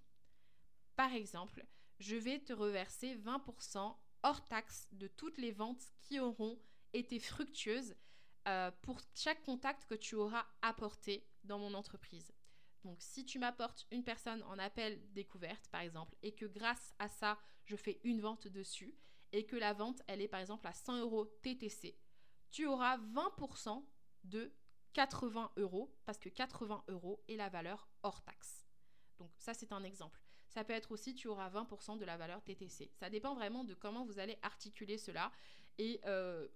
Par 0.96 1.14
exemple, 1.14 1.66
je 2.00 2.16
vais 2.16 2.40
te 2.40 2.54
reverser 2.54 3.16
20% 3.16 3.96
hors 4.24 4.46
taxe 4.46 4.88
de 4.92 5.08
toutes 5.08 5.38
les 5.38 5.52
ventes 5.52 5.92
qui 6.02 6.20
auront 6.20 6.60
été 6.94 7.20
fructueuses 7.20 7.96
euh, 8.48 8.72
pour 8.82 9.00
chaque 9.16 9.44
contact 9.44 9.86
que 9.86 9.96
tu 9.96 10.16
auras 10.16 10.46
apporté 10.62 11.28
dans 11.44 11.60
mon 11.60 11.74
entreprise. 11.74 12.34
Donc 12.84 12.98
si 13.00 13.26
tu 13.26 13.38
m'apportes 13.40 13.86
une 13.92 14.04
personne 14.04 14.42
en 14.44 14.58
appel 14.58 15.00
découverte, 15.14 15.68
par 15.70 15.82
exemple, 15.82 16.16
et 16.24 16.34
que 16.34 16.46
grâce 16.46 16.94
à 17.00 17.08
ça, 17.08 17.40
je 17.66 17.76
fais 17.76 18.02
une 18.04 18.22
vente 18.22 18.48
dessus, 18.48 18.96
et 19.32 19.46
que 19.46 19.56
la 19.56 19.74
vente, 19.74 20.02
elle 20.08 20.22
est 20.22 20.28
par 20.28 20.40
exemple 20.40 20.68
à 20.68 20.74
100 20.74 21.00
euros 21.00 21.26
TTC, 21.42 21.98
tu 22.50 22.66
auras 22.66 22.98
20% 22.98 23.86
de 24.24 24.52
80 24.94 25.52
euros, 25.58 25.94
parce 26.06 26.18
que 26.18 26.30
80 26.30 26.84
euros 26.90 27.24
est 27.28 27.36
la 27.36 27.50
valeur 27.50 27.88
hors 28.04 28.22
taxe. 28.24 28.66
Donc 29.20 29.32
ça, 29.38 29.54
c'est 29.54 29.72
un 29.72 29.84
exemple. 29.84 30.22
Ça 30.50 30.64
peut 30.64 30.74
être 30.74 30.92
aussi, 30.92 31.16
tu 31.16 31.28
auras 31.28 31.50
20% 31.50 31.98
de 31.98 32.06
la 32.06 32.18
valeur 32.18 32.44
TTC. 32.44 32.92
Ça 32.94 33.10
dépend 33.10 33.36
vraiment 33.36 33.64
de 33.64 33.74
comment 33.74 34.06
vous 34.06 34.20
allez 34.20 34.38
articuler 34.42 34.98
cela 34.98 35.32
et 35.78 36.02
euh, 36.06 36.48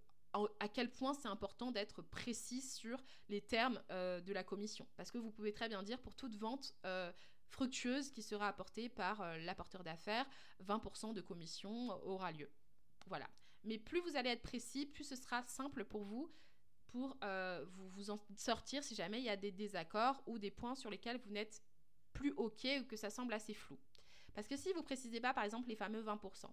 à 0.59 0.67
quel 0.67 0.91
point 0.91 1.13
c'est 1.13 1.29
important 1.29 1.71
d'être 1.71 2.01
précis 2.01 2.61
sur 2.61 3.01
les 3.29 3.39
termes 3.39 3.81
euh, 3.91 4.19
de 4.19 4.33
la 4.33 4.43
commission. 4.43 4.85
Parce 4.97 5.11
que 5.11 5.17
vous 5.17 5.31
pouvez 5.31 5.53
très 5.53 5.69
bien 5.69 5.81
dire 5.81 6.01
pour 6.01 6.13
toute 6.13 6.35
vente 6.35 6.73
euh, 6.85 7.11
fructueuse 7.47 8.11
qui 8.11 8.21
sera 8.21 8.49
apportée 8.49 8.89
par 8.89 9.37
l'apporteur 9.37 9.83
d'affaires, 9.83 10.27
20% 10.65 11.13
de 11.13 11.21
commission 11.21 11.91
aura 12.05 12.33
lieu. 12.33 12.49
Voilà. 13.05 13.29
Mais 13.63 13.77
plus 13.77 14.01
vous 14.01 14.17
allez 14.17 14.29
être 14.29 14.43
précis, 14.43 14.85
plus 14.85 15.05
ce 15.05 15.15
sera 15.15 15.43
simple 15.45 15.85
pour 15.85 16.03
vous 16.03 16.29
pour 16.95 17.17
vous, 17.75 17.89
vous 17.89 18.09
en 18.09 18.19
sortir 18.37 18.83
si 18.83 18.95
jamais 18.95 19.19
il 19.19 19.25
y 19.25 19.29
a 19.29 19.35
des 19.35 19.51
désaccords 19.51 20.21
ou 20.27 20.39
des 20.39 20.51
points 20.51 20.75
sur 20.75 20.89
lesquels 20.89 21.17
vous 21.17 21.31
n'êtes 21.31 21.61
plus 22.13 22.31
OK 22.37 22.65
ou 22.79 22.83
que 22.85 22.95
ça 22.95 23.09
semble 23.09 23.33
assez 23.33 23.53
flou. 23.53 23.77
Parce 24.33 24.47
que 24.47 24.55
si 24.55 24.71
vous 24.73 24.83
précisez 24.83 25.19
pas, 25.19 25.33
par 25.33 25.43
exemple, 25.43 25.67
les 25.67 25.75
fameux 25.75 26.03
20%, 26.03 26.45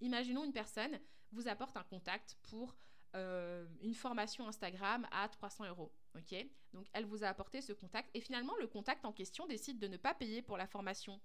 imaginons 0.00 0.44
une 0.44 0.52
personne 0.52 0.98
vous 1.32 1.48
apporte 1.48 1.76
un 1.76 1.82
contact 1.84 2.36
pour 2.42 2.76
euh, 3.14 3.66
une 3.82 3.94
formation 3.94 4.46
Instagram 4.48 5.06
à 5.10 5.28
300 5.28 5.66
euros. 5.66 5.92
OK? 6.16 6.34
Donc, 6.72 6.86
elle 6.92 7.04
vous 7.04 7.22
a 7.24 7.28
apporté 7.28 7.60
ce 7.60 7.72
contact 7.72 8.10
et 8.14 8.20
finalement, 8.20 8.56
le 8.56 8.66
contact 8.66 9.04
en 9.04 9.12
question 9.12 9.46
décide 9.46 9.78
de 9.78 9.88
ne 9.88 9.96
pas 9.96 10.14
payer 10.14 10.42
pour 10.42 10.56
la 10.56 10.66
formation 10.66 11.20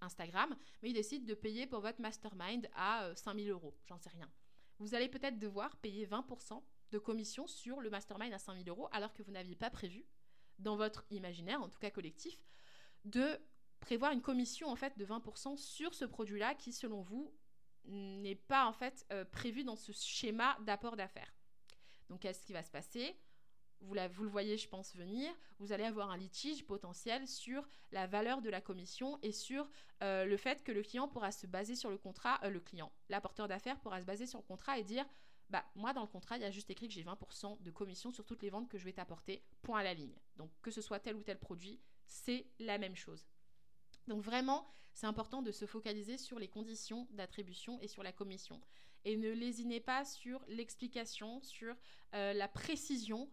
Instagram, 0.00 0.56
mais 0.82 0.90
il 0.90 0.94
décide 0.94 1.24
de 1.24 1.34
payer 1.34 1.68
pour 1.68 1.80
votre 1.80 2.00
mastermind 2.00 2.68
à 2.74 3.12
5000 3.14 3.48
euh, 3.48 3.52
euros. 3.52 3.76
J'en 3.86 3.98
sais 3.98 4.10
rien. 4.10 4.28
Vous 4.80 4.96
allez 4.96 5.08
peut-être 5.08 5.38
devoir 5.38 5.76
payer 5.76 6.06
20% 6.06 6.60
de 6.92 6.98
commission 6.98 7.46
sur 7.46 7.80
le 7.80 7.90
mastermind 7.90 8.32
à 8.32 8.38
5000 8.38 8.68
euros 8.68 8.88
alors 8.92 9.12
que 9.12 9.22
vous 9.22 9.32
n'aviez 9.32 9.56
pas 9.56 9.70
prévu, 9.70 10.04
dans 10.58 10.76
votre 10.76 11.04
imaginaire, 11.10 11.60
en 11.60 11.68
tout 11.68 11.78
cas 11.78 11.90
collectif, 11.90 12.38
de 13.04 13.38
prévoir 13.80 14.12
une 14.12 14.22
commission 14.22 14.68
en 14.68 14.76
fait 14.76 14.96
de 14.96 15.04
20% 15.04 15.56
sur 15.56 15.94
ce 15.94 16.04
produit-là 16.04 16.54
qui, 16.54 16.72
selon 16.72 17.00
vous, 17.00 17.34
n'est 17.84 18.36
pas 18.36 18.66
en 18.66 18.72
fait 18.72 19.04
euh, 19.12 19.24
prévu 19.24 19.64
dans 19.64 19.74
ce 19.74 19.90
schéma 19.92 20.56
d'apport 20.60 20.96
d'affaires. 20.96 21.34
Donc, 22.08 22.20
qu'est-ce 22.20 22.44
qui 22.44 22.52
va 22.52 22.62
se 22.62 22.70
passer? 22.70 23.16
Vous, 23.80 23.96
vous, 24.12 24.22
le 24.22 24.30
voyez, 24.30 24.56
je 24.56 24.68
pense, 24.68 24.94
venir, 24.94 25.32
vous 25.58 25.72
allez 25.72 25.82
avoir 25.82 26.10
un 26.10 26.16
litige 26.16 26.64
potentiel 26.64 27.26
sur 27.26 27.68
la 27.90 28.06
valeur 28.06 28.40
de 28.40 28.50
la 28.50 28.60
commission 28.60 29.18
et 29.22 29.32
sur 29.32 29.68
euh, 30.02 30.24
le 30.24 30.36
fait 30.36 30.62
que 30.62 30.70
le 30.70 30.82
client 30.82 31.08
pourra 31.08 31.32
se 31.32 31.48
baser 31.48 31.74
sur 31.74 31.90
le 31.90 31.98
contrat, 31.98 32.38
euh, 32.44 32.50
le 32.50 32.60
client, 32.60 32.92
l'apporteur 33.08 33.48
d'affaires 33.48 33.80
pourra 33.80 34.00
se 34.00 34.06
baser 34.06 34.26
sur 34.26 34.38
le 34.38 34.44
contrat 34.44 34.78
et 34.78 34.84
dire, 34.84 35.04
bah, 35.52 35.64
moi, 35.74 35.92
dans 35.92 36.00
le 36.00 36.06
contrat, 36.06 36.38
il 36.38 36.40
y 36.40 36.46
a 36.46 36.50
juste 36.50 36.70
écrit 36.70 36.88
que 36.88 36.94
j'ai 36.94 37.04
20% 37.04 37.62
de 37.62 37.70
commission 37.70 38.10
sur 38.10 38.24
toutes 38.24 38.42
les 38.42 38.48
ventes 38.48 38.70
que 38.70 38.78
je 38.78 38.84
vais 38.86 38.94
t'apporter, 38.94 39.44
point 39.60 39.80
à 39.80 39.82
la 39.82 39.92
ligne. 39.92 40.18
Donc, 40.36 40.50
que 40.62 40.70
ce 40.70 40.80
soit 40.80 40.98
tel 40.98 41.14
ou 41.14 41.22
tel 41.22 41.38
produit, 41.38 41.78
c'est 42.06 42.46
la 42.58 42.78
même 42.78 42.96
chose. 42.96 43.28
Donc 44.08 44.22
vraiment, 44.22 44.74
c'est 44.94 45.06
important 45.06 45.42
de 45.42 45.52
se 45.52 45.66
focaliser 45.66 46.16
sur 46.16 46.38
les 46.38 46.48
conditions 46.48 47.06
d'attribution 47.10 47.78
et 47.82 47.86
sur 47.86 48.02
la 48.02 48.12
commission. 48.12 48.62
Et 49.04 49.18
ne 49.18 49.30
lésinez 49.30 49.80
pas 49.80 50.06
sur 50.06 50.42
l'explication, 50.48 51.42
sur 51.42 51.76
euh, 52.14 52.32
la 52.32 52.48
précision 52.48 53.30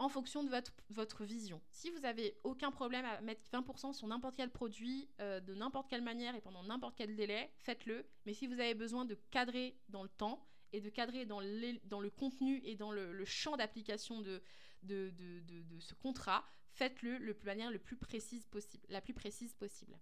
en 0.00 0.08
fonction 0.08 0.42
de 0.42 0.50
votre, 0.90 1.24
vision. 1.24 1.62
Si 1.70 1.88
vous 1.90 2.04
avez 2.04 2.36
aucun 2.42 2.72
problème 2.72 3.04
à 3.04 3.20
mettre 3.20 3.44
20% 3.52 3.92
sur 3.92 4.08
n'importe 4.08 4.34
quel 4.34 4.50
produit, 4.50 5.08
euh, 5.20 5.38
de 5.38 5.54
n'importe 5.54 5.88
quelle 5.88 6.02
manière 6.02 6.34
et 6.34 6.40
pendant 6.40 6.64
n'importe 6.64 6.96
quel 6.96 7.14
délai, 7.14 7.52
faites-le. 7.58 8.04
Mais 8.26 8.34
si 8.34 8.48
vous 8.48 8.54
avez 8.54 8.74
besoin 8.74 9.04
de 9.04 9.14
cadrer 9.30 9.78
dans 9.88 10.02
le 10.02 10.08
temps 10.08 10.44
et 10.74 10.80
de 10.80 10.90
cadrer 10.90 11.24
dans, 11.24 11.40
le 11.40 12.10
contenu 12.10 12.60
et 12.64 12.74
dans 12.74 12.90
le, 12.90 13.24
champ 13.24 13.56
d'application 13.56 14.20
de, 14.20 14.42
ce 14.82 15.94
contrat, 15.94 16.44
faites-le 16.72 17.20
de 17.20 17.36
manière 17.44 17.70
le 17.70 17.78
plus 17.78 17.96
précise 17.96 18.44
possible, 18.46 18.84
la 18.88 19.00
plus 19.00 19.14
précise 19.14 19.54
possible. 19.54 19.96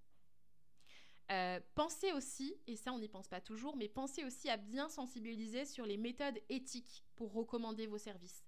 Euh, 1.31 1.61
pensez 1.75 2.13
aussi, 2.13 2.57
et 2.67 2.77
ça 2.77 2.91
on 2.93 2.99
n'y 2.99 3.09
pense 3.09 3.29
pas 3.29 3.43
toujours, 3.43 3.77
mais 3.77 3.89
pensez 3.89 4.25
aussi 4.25 4.49
à 4.49 4.57
bien 4.57 4.89
sensibiliser 4.89 5.67
sur 5.67 5.85
les 5.85 5.99
méthodes 5.99 6.39
éthiques 6.49 7.05
pour 7.17 7.33
recommander 7.35 7.87
vos 7.87 7.99
services. 7.99 8.43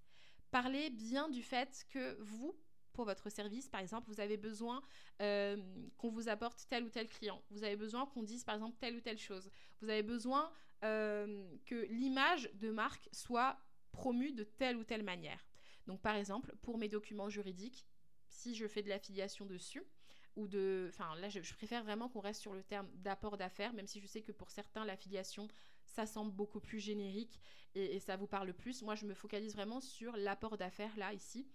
Parlez 0.49 0.89
bien 0.89 1.29
du 1.29 1.43
fait 1.43 1.85
que 1.89 2.17
vous, 2.21 2.55
pour 2.93 3.05
votre 3.05 3.29
service, 3.29 3.69
par 3.69 3.81
exemple, 3.81 4.07
vous 4.09 4.19
avez 4.19 4.37
besoin 4.37 4.81
euh, 5.21 5.57
qu'on 5.97 6.09
vous 6.09 6.27
apporte 6.27 6.65
tel 6.69 6.85
ou 6.85 6.89
tel 6.89 7.07
client. 7.07 7.39
Vous 7.51 7.63
avez 7.63 7.75
besoin 7.75 8.07
qu'on 8.07 8.23
dise, 8.23 8.43
par 8.43 8.55
exemple, 8.55 8.77
telle 8.79 8.95
ou 8.95 9.01
telle 9.01 9.19
chose. 9.19 9.51
Vous 9.81 9.89
avez 9.89 10.01
besoin 10.01 10.51
euh, 10.85 11.43
que 11.65 11.87
l'image 11.89 12.49
de 12.53 12.71
marque 12.71 13.09
soit 13.11 13.57
promue 13.91 14.31
de 14.31 14.43
telle 14.43 14.77
ou 14.77 14.83
telle 14.83 15.03
manière. 15.03 15.43
Donc, 15.87 16.01
par 16.01 16.15
exemple, 16.15 16.55
pour 16.61 16.77
mes 16.77 16.89
documents 16.89 17.29
juridiques, 17.29 17.85
si 18.27 18.55
je 18.55 18.67
fais 18.67 18.83
de 18.83 18.89
l'affiliation 18.89 19.45
dessus, 19.45 19.83
ou 20.35 20.47
de... 20.47 20.89
Enfin 20.89 21.15
là, 21.15 21.29
je, 21.29 21.53
préfère 21.53 21.83
vraiment 21.83 22.09
qu'on 22.09 22.19
reste 22.19 22.41
sur 22.41 22.53
le 22.53 22.63
terme 22.63 22.87
d'apport 22.95 23.37
d'affaires, 23.37 23.73
même 23.73 23.87
si 23.87 23.99
je 23.99 24.07
sais 24.07 24.21
que 24.21 24.31
pour 24.31 24.51
certains, 24.51 24.85
l'affiliation, 24.85 25.47
ça 25.85 26.05
semble 26.05 26.31
beaucoup 26.31 26.59
plus 26.59 26.79
générique 26.79 27.39
et, 27.73 27.99
ça 27.99 28.15
vous 28.17 28.27
parle 28.27 28.53
plus. 28.53 28.81
Moi, 28.81 28.95
je 28.95 29.05
me 29.05 29.13
focalise 29.13 29.53
vraiment 29.53 29.79
sur 29.79 30.15
l'apport 30.17 30.57
d'affaires 30.57 30.95
là, 30.97 31.13
ici. 31.13 31.47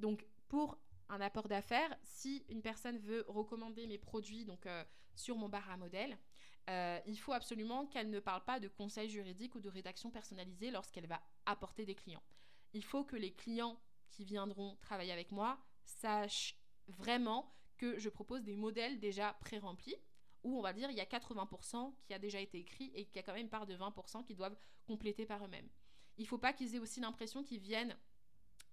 Donc, 0.00 0.24
pour 0.48 0.78
un 1.08 1.20
apport 1.20 1.48
d'affaires, 1.48 1.94
si 2.04 2.44
une 2.48 2.62
personne 2.62 2.98
veut 2.98 3.24
recommander 3.28 3.86
mes 3.86 3.98
produits 3.98 4.44
donc 4.44 4.66
euh, 4.66 4.84
sur 5.14 5.36
mon 5.36 5.48
bar 5.48 5.68
à 5.70 5.76
modèle, 5.76 6.16
euh, 6.68 7.00
il 7.06 7.18
faut 7.18 7.32
absolument 7.32 7.86
qu'elle 7.86 8.10
ne 8.10 8.20
parle 8.20 8.44
pas 8.44 8.60
de 8.60 8.68
conseil 8.68 9.08
juridique 9.08 9.54
ou 9.54 9.60
de 9.60 9.68
rédaction 9.68 10.10
personnalisée 10.10 10.70
lorsqu'elle 10.70 11.06
va 11.06 11.20
apporter 11.46 11.86
des 11.86 11.94
clients. 11.94 12.22
Il 12.74 12.84
faut 12.84 13.04
que 13.04 13.16
les 13.16 13.32
clients 13.32 13.80
qui 14.10 14.24
viendront 14.24 14.76
travailler 14.82 15.12
avec 15.12 15.32
moi 15.32 15.58
sachent 15.84 16.58
vraiment 16.88 17.54
que 17.78 17.98
je 17.98 18.08
propose 18.08 18.42
des 18.42 18.56
modèles 18.56 18.98
déjà 18.98 19.34
pré-remplis, 19.40 19.96
où 20.42 20.58
on 20.58 20.62
va 20.62 20.72
dire 20.72 20.90
il 20.90 20.96
y 20.96 21.00
a 21.00 21.04
80% 21.04 21.94
qui 22.04 22.12
a 22.12 22.18
déjà 22.18 22.40
été 22.40 22.58
écrit 22.58 22.90
et 22.94 23.06
qu'il 23.06 23.16
y 23.16 23.18
a 23.18 23.22
quand 23.22 23.32
même 23.32 23.42
une 23.42 23.50
part 23.50 23.66
de 23.66 23.76
20% 23.76 24.24
qui 24.24 24.34
doivent 24.34 24.56
compléter 24.84 25.24
par 25.24 25.44
eux-mêmes. 25.44 25.68
Il 26.16 26.22
ne 26.22 26.28
faut 26.28 26.38
pas 26.38 26.52
qu'ils 26.52 26.74
aient 26.74 26.80
aussi 26.80 27.00
l'impression 27.00 27.44
qu'ils 27.44 27.60
viennent 27.60 27.96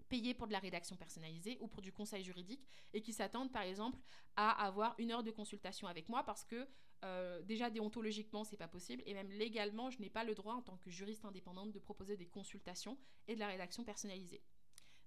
payer 0.09 0.33
pour 0.33 0.47
de 0.47 0.51
la 0.51 0.59
rédaction 0.59 0.95
personnalisée 0.95 1.57
ou 1.61 1.67
pour 1.67 1.81
du 1.81 1.91
conseil 1.91 2.23
juridique 2.23 2.67
et 2.93 3.01
qui 3.01 3.13
s'attendent 3.13 3.51
par 3.51 3.63
exemple 3.63 3.99
à 4.35 4.65
avoir 4.65 4.95
une 4.97 5.11
heure 5.11 5.23
de 5.23 5.31
consultation 5.31 5.87
avec 5.87 6.09
moi 6.09 6.23
parce 6.23 6.43
que 6.43 6.67
euh, 7.05 7.41
déjà 7.43 7.69
déontologiquement 7.69 8.43
c'est 8.43 8.57
pas 8.57 8.67
possible 8.67 9.03
et 9.05 9.13
même 9.13 9.31
légalement 9.31 9.89
je 9.89 9.99
n'ai 9.99 10.09
pas 10.09 10.23
le 10.23 10.35
droit 10.35 10.55
en 10.55 10.61
tant 10.61 10.77
que 10.77 10.89
juriste 10.89 11.23
indépendante 11.23 11.71
de 11.71 11.79
proposer 11.79 12.17
des 12.17 12.27
consultations 12.27 12.97
et 13.27 13.35
de 13.35 13.39
la 13.39 13.47
rédaction 13.47 13.83
personnalisée. 13.83 14.41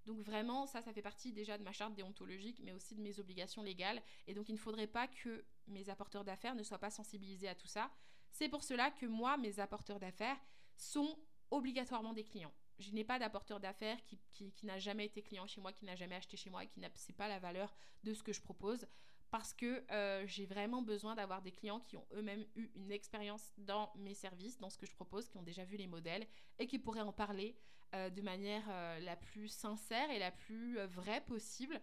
Donc 0.05 0.21
vraiment, 0.21 0.65
ça, 0.65 0.81
ça 0.81 0.91
fait 0.91 1.03
partie 1.03 1.33
déjà 1.33 1.57
de 1.57 1.63
ma 1.63 1.71
charte 1.71 1.93
déontologique, 1.93 2.61
mais 2.63 2.71
aussi 2.71 2.95
de 2.95 3.01
mes 3.01 3.19
obligations 3.19 3.61
légales. 3.61 4.01
Et 4.27 4.33
donc 4.33 4.49
il 4.49 4.53
ne 4.53 4.57
faudrait 4.57 4.87
pas 4.87 5.07
que 5.07 5.45
mes 5.67 5.89
apporteurs 5.89 6.23
d'affaires 6.23 6.55
ne 6.55 6.63
soient 6.63 6.79
pas 6.79 6.89
sensibilisés 6.89 7.47
à 7.47 7.53
tout 7.53 7.67
ça. 7.67 7.91
C'est 8.31 8.49
pour 8.49 8.63
cela 8.63 8.89
que 8.89 9.05
moi, 9.05 9.37
mes 9.37 9.59
apporteurs 9.59 9.99
d'affaires 9.99 10.39
sont 10.77 11.19
obligatoirement 11.51 12.13
des 12.13 12.23
clients 12.23 12.53
je 12.79 12.91
n'ai 12.91 13.03
pas 13.03 13.19
d'apporteur 13.19 13.59
d'affaires 13.59 13.97
qui, 14.05 14.53
n'a 14.63 14.79
jamais 14.79 15.05
été 15.05 15.21
client 15.21 15.45
chez 15.47 15.61
moi, 15.61 15.73
qui 15.73 15.85
n'a 15.85 15.95
jamais 15.95 16.15
acheté 16.15 16.37
chez 16.37 16.49
moi 16.49 16.63
et 16.63 16.67
qui 16.67 16.79
n'a 16.79 16.89
pas 17.17 17.27
la 17.27 17.39
valeur 17.39 17.75
de 18.03 18.13
ce 18.13 18.23
que 18.23 18.33
je 18.33 18.41
propose 18.41 18.87
parce 19.31 19.53
que 19.53 19.83
euh, 19.91 20.25
j'ai 20.25 20.45
vraiment 20.45 20.81
besoin 20.81 21.15
d'avoir 21.15 21.41
des 21.41 21.51
clients 21.51 21.79
qui 21.79 21.97
ont 21.97 22.05
eux-mêmes 22.13 22.45
eu 22.55 22.71
une 22.75 22.91
expérience 22.91 23.53
dans 23.57 23.91
mes 23.95 24.13
services, 24.13 24.57
dans 24.59 24.69
ce 24.69 24.77
que 24.77 24.85
je 24.85 24.93
propose, 24.93 25.29
qui 25.29 25.37
ont 25.37 25.43
déjà 25.43 25.63
vu 25.63 25.77
les 25.77 25.87
modèles 25.87 26.25
et 26.57 26.67
qui 26.67 26.79
pourraient 26.79 27.01
en 27.01 27.13
parler 27.13 27.55
euh, 27.93 28.09
de 28.09 28.21
manière 28.21 28.63
euh, 28.69 28.99
la 28.99 29.15
plus 29.15 29.47
sincère 29.47 30.09
et 30.09 30.19
la 30.19 30.31
plus 30.31 30.79
vraie 30.85 31.21
possible 31.21 31.79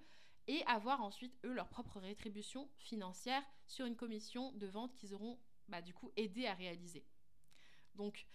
et 0.49 0.63
avoir 0.67 1.03
ensuite 1.03 1.39
eux 1.45 1.53
leur 1.53 1.69
propre 1.69 2.01
rétribution 2.01 2.69
financière 2.79 3.43
sur 3.67 3.87
une 3.87 3.97
commission 3.97 4.53
de 4.53 4.67
vente 4.67 4.95
qu'ils 4.97 5.15
auront 5.15 5.39
bah, 5.69 5.83
du 5.83 5.95
coup 5.95 6.13
aidé 6.17 6.47
à 6.47 6.55
réaliser. 6.55 7.05
Donc 7.95 8.27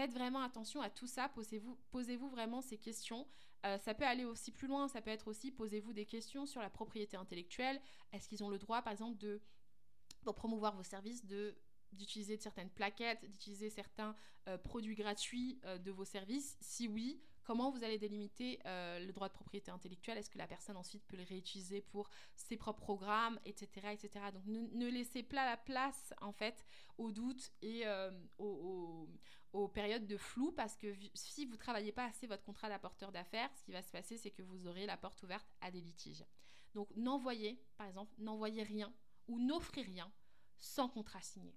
Faites 0.00 0.14
vraiment 0.14 0.40
attention 0.40 0.80
à 0.80 0.88
tout 0.88 1.06
ça, 1.06 1.28
posez-vous 1.28 1.76
posez 1.90 2.16
vraiment 2.16 2.62
ces 2.62 2.78
questions. 2.78 3.26
Euh, 3.66 3.76
ça 3.76 3.92
peut 3.92 4.06
aller 4.06 4.24
aussi 4.24 4.50
plus 4.50 4.66
loin, 4.66 4.88
ça 4.88 5.02
peut 5.02 5.10
être 5.10 5.28
aussi 5.28 5.50
posez-vous 5.50 5.92
des 5.92 6.06
questions 6.06 6.46
sur 6.46 6.62
la 6.62 6.70
propriété 6.70 7.18
intellectuelle. 7.18 7.78
Est-ce 8.14 8.26
qu'ils 8.26 8.42
ont 8.42 8.48
le 8.48 8.58
droit, 8.58 8.80
par 8.80 8.94
exemple, 8.94 9.18
de, 9.18 9.42
pour 10.24 10.34
promouvoir 10.34 10.74
vos 10.74 10.82
services, 10.82 11.26
d'utiliser 11.92 12.38
certaines 12.38 12.70
plaquettes, 12.70 13.28
d'utiliser 13.28 13.68
certains 13.68 14.16
euh, 14.48 14.56
produits 14.56 14.94
gratuits 14.94 15.60
euh, 15.66 15.76
de 15.76 15.90
vos 15.90 16.06
services? 16.06 16.56
Si 16.62 16.88
oui, 16.88 17.20
comment 17.44 17.70
vous 17.70 17.84
allez 17.84 17.98
délimiter 17.98 18.58
le 18.64 19.10
droit 19.12 19.28
de 19.28 19.34
propriété 19.34 19.70
intellectuelle? 19.70 20.16
Est-ce 20.16 20.30
que 20.30 20.38
la 20.38 20.46
personne 20.46 20.78
ensuite 20.78 21.04
peut 21.08 21.18
les 21.18 21.24
réutiliser 21.24 21.82
pour 21.82 22.08
ses 22.36 22.56
propres 22.56 22.80
programmes, 22.80 23.38
etc. 23.44 23.88
etc. 23.92 24.24
Donc 24.32 24.44
ne, 24.46 24.88
laissez 24.88 25.22
pas 25.22 25.44
la 25.44 25.58
place 25.58 26.14
en 26.22 26.32
fait 26.32 26.64
aux 26.96 27.12
doutes 27.12 27.52
et 27.60 27.84
aux, 28.38 29.06
aux 29.52 29.68
périodes 29.68 30.06
de 30.06 30.16
flou 30.16 30.52
parce 30.52 30.76
que 30.76 30.94
si 31.14 31.46
vous 31.46 31.56
travaillez 31.56 31.92
pas 31.92 32.04
assez 32.04 32.26
votre 32.26 32.44
contrat 32.44 32.68
d'apporteur 32.68 33.12
d'affaires, 33.12 33.50
ce 33.56 33.64
qui 33.64 33.72
va 33.72 33.82
se 33.82 33.90
passer, 33.90 34.16
c'est 34.16 34.30
que 34.30 34.42
vous 34.42 34.66
aurez 34.66 34.86
la 34.86 34.96
porte 34.96 35.22
ouverte 35.22 35.46
à 35.60 35.70
des 35.70 35.80
litiges. 35.80 36.24
Donc 36.74 36.88
n'envoyez, 36.96 37.60
par 37.76 37.86
exemple, 37.86 38.14
n'envoyez 38.18 38.62
rien 38.62 38.92
ou 39.28 39.38
n'offrez 39.40 39.82
rien 39.82 40.12
sans 40.58 40.88
contrat 40.88 41.22
signé. 41.22 41.56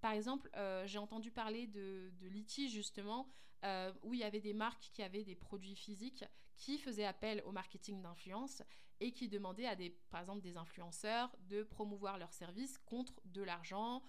Par 0.00 0.12
exemple, 0.12 0.50
euh, 0.56 0.86
j'ai 0.86 0.98
entendu 0.98 1.30
parler 1.30 1.66
de, 1.66 2.12
litiges 2.22 2.72
justement 2.72 3.28
euh, 3.64 3.92
où 4.02 4.14
il 4.14 4.20
y 4.20 4.24
avait 4.24 4.40
des 4.40 4.54
marques 4.54 4.90
qui 4.92 5.02
avaient 5.02 5.24
des 5.24 5.36
produits 5.36 5.76
physiques 5.76 6.24
qui 6.56 6.78
faisaient 6.78 7.04
appel 7.04 7.42
au 7.44 7.52
marketing 7.52 8.02
d'influence 8.02 8.62
et 9.00 9.12
qui 9.12 9.28
demandaient 9.28 9.66
à 9.66 9.76
des, 9.76 9.90
par 10.10 10.20
exemple, 10.20 10.40
des 10.40 10.56
influenceurs 10.56 11.34
de 11.40 11.62
promouvoir 11.62 12.18
leurs 12.18 12.32
services 12.32 12.78
contre 12.78 13.20
de 13.26 13.42
l'argent 13.42 14.02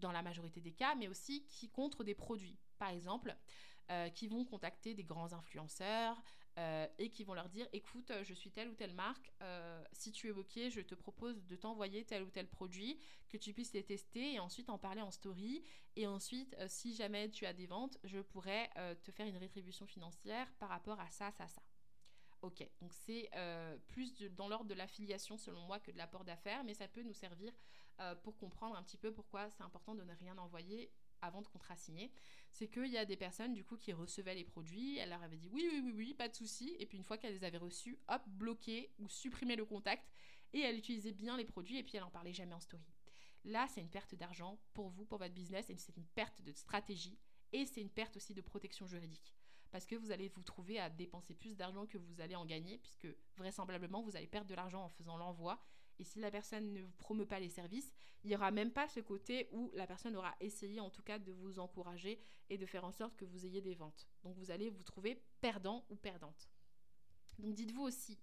dans 0.00 0.12
la 0.12 0.22
majorité 0.22 0.60
des 0.60 0.72
cas, 0.72 0.94
mais 0.94 1.08
aussi 1.08 1.44
qui 1.46 1.68
contre 1.68 2.04
des 2.04 2.14
produits. 2.14 2.58
Par 2.78 2.90
exemple, 2.90 3.36
euh, 3.90 4.08
qui 4.08 4.28
vont 4.28 4.44
contacter 4.44 4.94
des 4.94 5.02
grands 5.02 5.32
influenceurs 5.32 6.22
euh, 6.58 6.86
et 6.98 7.10
qui 7.10 7.24
vont 7.24 7.34
leur 7.34 7.48
dire 7.48 7.66
écoute, 7.72 8.12
je 8.22 8.34
suis 8.34 8.52
telle 8.52 8.68
ou 8.68 8.74
telle 8.76 8.94
marque, 8.94 9.32
euh, 9.42 9.82
si 9.92 10.12
tu 10.12 10.28
es 10.28 10.30
OK, 10.30 10.60
je 10.70 10.80
te 10.80 10.94
propose 10.94 11.44
de 11.46 11.56
t'envoyer 11.56 12.04
tel 12.04 12.22
ou 12.22 12.30
tel 12.30 12.46
produit, 12.46 13.00
que 13.28 13.36
tu 13.36 13.52
puisses 13.52 13.72
les 13.72 13.82
tester 13.82 14.34
et 14.34 14.38
ensuite 14.38 14.70
en 14.70 14.78
parler 14.78 15.00
en 15.00 15.10
story. 15.10 15.64
Et 15.96 16.06
ensuite, 16.06 16.54
si 16.68 16.94
jamais 16.94 17.30
tu 17.30 17.46
as 17.46 17.52
des 17.52 17.66
ventes, 17.66 17.98
je 18.04 18.20
pourrais 18.20 18.70
te 19.02 19.10
faire 19.10 19.26
une 19.26 19.38
rétribution 19.38 19.86
financière 19.86 20.46
par 20.60 20.68
rapport 20.68 21.00
à 21.00 21.10
ça, 21.10 21.32
ça, 21.32 21.48
ça. 21.48 21.62
Ok, 22.42 22.64
donc 22.80 22.94
c'est 22.94 23.28
plus 23.88 24.22
dans 24.36 24.46
l'ordre 24.46 24.66
de 24.66 24.74
l'affiliation 24.74 25.36
selon 25.36 25.62
moi 25.62 25.80
que 25.80 25.90
de 25.90 25.98
l'apport 25.98 26.24
d'affaires, 26.24 26.62
mais 26.62 26.74
ça 26.74 26.86
peut 26.86 27.02
nous 27.02 27.12
servir 27.12 27.52
euh, 28.00 28.14
pour 28.16 28.36
comprendre 28.36 28.76
un 28.76 28.82
petit 28.82 28.96
peu 28.96 29.12
pourquoi 29.12 29.50
c'est 29.50 29.62
important 29.62 29.94
de 29.94 30.02
ne 30.02 30.14
rien 30.14 30.36
envoyer 30.38 30.92
avant 31.22 31.42
de 31.42 31.46
contrat 31.48 31.76
signer. 31.76 32.12
C'est 32.52 32.68
qu'il 32.68 32.86
y 32.86 32.98
a 32.98 33.04
des 33.04 33.16
personnes 33.16 33.52
du 33.52 33.64
coup 33.64 33.76
qui 33.76 33.92
recevaient 33.92 34.34
les 34.34 34.44
produits, 34.44 34.98
elle 34.98 35.10
leur 35.10 35.22
avait 35.22 35.36
dit 35.36 35.48
oui, 35.52 35.68
oui, 35.70 35.82
oui, 35.84 35.92
oui, 35.94 36.14
pas 36.14 36.28
de 36.28 36.34
souci, 36.34 36.74
et 36.78 36.86
puis 36.86 36.98
une 36.98 37.04
fois 37.04 37.18
qu'elle 37.18 37.34
les 37.34 37.44
avait 37.44 37.58
reçus, 37.58 37.98
hop, 38.08 38.22
bloqué 38.26 38.92
ou 38.98 39.08
supprimé 39.08 39.56
le 39.56 39.64
contact, 39.64 40.10
et 40.52 40.60
elle 40.60 40.76
utilisait 40.76 41.12
bien 41.12 41.36
les 41.36 41.44
produits, 41.44 41.78
et 41.78 41.82
puis 41.82 41.96
elle 41.96 42.02
n'en 42.02 42.10
parlait 42.10 42.32
jamais 42.32 42.54
en 42.54 42.60
story. 42.60 42.86
Là, 43.44 43.66
c'est 43.68 43.80
une 43.80 43.88
perte 43.88 44.14
d'argent 44.14 44.58
pour 44.74 44.88
vous, 44.88 45.04
pour 45.04 45.18
votre 45.18 45.34
business, 45.34 45.70
et 45.70 45.76
c'est 45.76 45.96
une 45.96 46.06
perte 46.06 46.42
de 46.42 46.52
stratégie, 46.52 47.18
et 47.52 47.64
c'est 47.66 47.80
une 47.80 47.90
perte 47.90 48.16
aussi 48.16 48.34
de 48.34 48.40
protection 48.40 48.86
juridique. 48.86 49.34
Parce 49.70 49.86
que 49.86 49.94
vous 49.94 50.10
allez 50.10 50.28
vous 50.28 50.42
trouver 50.42 50.80
à 50.80 50.90
dépenser 50.90 51.34
plus 51.34 51.56
d'argent 51.56 51.86
que 51.86 51.96
vous 51.96 52.20
allez 52.20 52.34
en 52.34 52.44
gagner, 52.44 52.78
puisque 52.78 53.06
vraisemblablement 53.36 54.02
vous 54.02 54.16
allez 54.16 54.26
perdre 54.26 54.48
de 54.48 54.54
l'argent 54.54 54.84
en 54.84 54.88
faisant 54.88 55.16
l'envoi, 55.16 55.62
et 56.00 56.04
si 56.04 56.18
la 56.18 56.30
personne 56.30 56.72
ne 56.72 56.80
vous 56.80 56.96
promeut 56.96 57.26
pas 57.26 57.38
les 57.38 57.50
services, 57.50 57.92
il 58.24 58.30
n'y 58.30 58.36
aura 58.36 58.50
même 58.50 58.72
pas 58.72 58.88
ce 58.88 59.00
côté 59.00 59.48
où 59.52 59.70
la 59.74 59.86
personne 59.86 60.16
aura 60.16 60.34
essayé 60.40 60.80
en 60.80 60.88
tout 60.88 61.02
cas 61.02 61.18
de 61.18 61.30
vous 61.32 61.58
encourager 61.58 62.18
et 62.48 62.56
de 62.56 62.64
faire 62.64 62.84
en 62.86 62.90
sorte 62.90 63.16
que 63.16 63.26
vous 63.26 63.44
ayez 63.44 63.60
des 63.60 63.74
ventes. 63.74 64.08
Donc 64.24 64.34
vous 64.38 64.50
allez 64.50 64.70
vous 64.70 64.82
trouver 64.82 65.22
perdant 65.42 65.84
ou 65.90 65.96
perdante. 65.96 66.48
Donc 67.38 67.54
dites-vous 67.54 67.82
aussi 67.82 68.18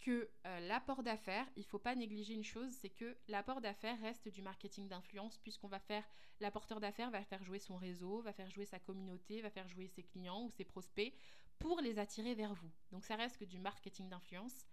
que 0.00 0.30
euh, 0.46 0.60
l'apport 0.60 1.02
d'affaires, 1.02 1.46
il 1.56 1.60
ne 1.60 1.66
faut 1.66 1.78
pas 1.78 1.94
négliger 1.94 2.34
une 2.34 2.42
chose, 2.42 2.72
c'est 2.72 2.90
que 2.90 3.16
l'apport 3.28 3.60
d'affaires 3.60 4.00
reste 4.00 4.28
du 4.28 4.40
marketing 4.40 4.88
d'influence 4.88 5.38
puisqu'on 5.38 5.68
va 5.68 5.78
faire, 5.78 6.04
l'apporteur 6.40 6.80
d'affaires 6.80 7.10
va 7.10 7.22
faire 7.22 7.44
jouer 7.44 7.58
son 7.58 7.76
réseau, 7.76 8.22
va 8.22 8.32
faire 8.32 8.50
jouer 8.50 8.64
sa 8.64 8.80
communauté, 8.80 9.42
va 9.42 9.50
faire 9.50 9.68
jouer 9.68 9.88
ses 9.88 10.02
clients 10.02 10.42
ou 10.42 10.50
ses 10.50 10.64
prospects 10.64 11.14
pour 11.58 11.80
les 11.80 11.98
attirer 11.98 12.34
vers 12.34 12.54
vous. 12.54 12.70
Donc 12.90 13.04
ça 13.04 13.14
reste 13.14 13.36
que 13.36 13.44
du 13.44 13.58
marketing 13.58 14.08
d'influence 14.08 14.66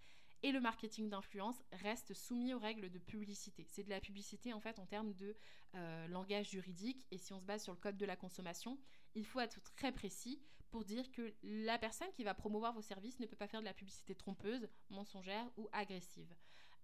et 0.44 0.52
le 0.52 0.62
marketing 0.62 1.10
d'influence 1.10 1.62
reste 1.72 2.14
soumis 2.14 2.54
aux 2.54 2.60
règles 2.60 2.90
de 2.90 3.00
publicité. 3.00 3.66
C'est 3.68 3.84
de 3.84 3.90
la 3.90 4.00
publicité 4.00 4.54
en 4.54 4.60
fait 4.60 4.80
en 4.80 4.86
termes 4.86 5.14
de 5.14 5.36
euh, 5.76 6.08
langage 6.08 6.50
juridique 6.50 7.06
et 7.12 7.18
si 7.18 7.34
on 7.34 7.40
se 7.40 7.46
base 7.46 7.64
sur 7.64 7.74
le 7.74 7.80
code 7.80 7.98
de 7.98 8.06
la 8.06 8.16
consommation, 8.16 8.78
il 9.16 9.26
faut 9.26 9.40
être 9.40 9.60
très 9.76 9.92
précis 9.92 10.42
pour 10.72 10.86
dire 10.86 11.12
que 11.12 11.34
la 11.44 11.78
personne 11.78 12.12
qui 12.14 12.24
va 12.24 12.34
promouvoir 12.34 12.74
vos 12.74 12.82
services 12.82 13.20
ne 13.20 13.26
peut 13.26 13.36
pas 13.36 13.48
faire 13.48 13.62
de 13.62 13.66
la 13.66 13.74
publicité 13.74 14.16
trompeuse, 14.16 14.68
mensongère 14.90 15.50
ou 15.58 15.68
agressive. 15.72 16.34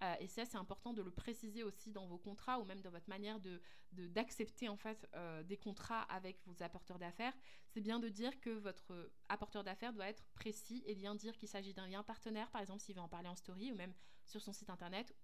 Euh, 0.04 0.16
et 0.20 0.28
ça, 0.28 0.46
c'est 0.46 0.58
important 0.58 0.94
de 0.94 1.02
le 1.02 1.12
préciser 1.12 1.64
aussi 1.64 1.92
dans 1.92 2.06
vos 2.06 2.18
contrats 2.18 2.60
ou 2.60 2.66
même 2.66 2.82
dans 2.82 2.92
votre 2.92 3.10
manière 3.10 3.40
de 3.40 3.62
d'accepter 3.92 4.68
en 4.68 4.76
fait 4.76 5.08
euh, 5.16 5.42
des 5.44 5.56
contrats 5.56 6.02
avec 6.04 6.38
vos 6.46 6.62
apporteurs 6.62 7.00
d'affaires. 7.00 7.34
C'est 7.70 7.80
bien 7.80 8.00
de 8.00 8.10
dire 8.10 8.40
que 8.42 8.50
votre 8.50 9.10
apporteur 9.30 9.64
d'affaires 9.64 9.94
doit 9.94 10.08
être 10.08 10.26
précis 10.34 10.84
et 10.86 10.96
bien 10.96 11.16
dire 11.16 11.38
qu'il 11.38 11.48
s'agit 11.48 11.74
d'un 11.74 11.88
lien 11.88 12.04
partenaire, 12.04 12.52
par 12.52 12.62
exemple 12.62 12.82
s'il 12.82 12.96
veut 12.96 13.02
en 13.02 13.08
parler 13.08 13.30
en 13.30 13.36
story 13.36 13.72
ou 13.72 13.76
même 13.76 13.94
sur 14.26 14.42
son 14.42 14.52
site 14.52 14.70
internet, 14.70 15.16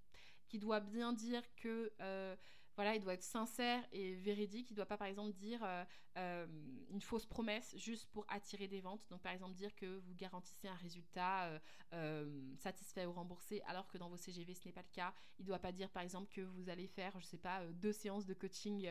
qui 0.47 0.57
doit 0.57 0.79
bien 0.79 1.11
dire 1.11 1.43
que 1.55 1.91
euh, 2.01 2.35
voilà, 2.75 2.95
il 2.95 3.01
doit 3.01 3.13
être 3.13 3.23
sincère 3.23 3.83
et 3.91 4.15
véridique. 4.15 4.69
Il 4.69 4.73
ne 4.73 4.77
doit 4.77 4.85
pas, 4.85 4.97
par 4.97 5.07
exemple, 5.07 5.33
dire 5.33 5.61
euh, 5.63 5.83
euh, 6.17 6.47
une 6.89 7.01
fausse 7.01 7.25
promesse 7.25 7.75
juste 7.77 8.09
pour 8.11 8.25
attirer 8.29 8.67
des 8.67 8.81
ventes. 8.81 9.01
Donc, 9.09 9.21
par 9.21 9.33
exemple, 9.33 9.55
dire 9.55 9.75
que 9.75 9.99
vous 9.99 10.15
garantissez 10.15 10.67
un 10.67 10.75
résultat 10.75 11.59
euh, 11.93 12.53
satisfait 12.57 13.05
ou 13.05 13.11
remboursé, 13.11 13.61
alors 13.67 13.87
que 13.87 13.97
dans 13.97 14.09
vos 14.09 14.17
CGV, 14.17 14.53
ce 14.53 14.65
n'est 14.65 14.71
pas 14.71 14.81
le 14.81 14.93
cas. 14.93 15.13
Il 15.39 15.43
ne 15.43 15.47
doit 15.47 15.59
pas 15.59 15.71
dire, 15.71 15.89
par 15.89 16.03
exemple, 16.03 16.31
que 16.33 16.41
vous 16.41 16.69
allez 16.69 16.87
faire, 16.87 17.11
je 17.13 17.25
ne 17.25 17.29
sais 17.29 17.37
pas, 17.37 17.65
deux 17.73 17.93
séances 17.93 18.25
de 18.25 18.33
coaching 18.33 18.89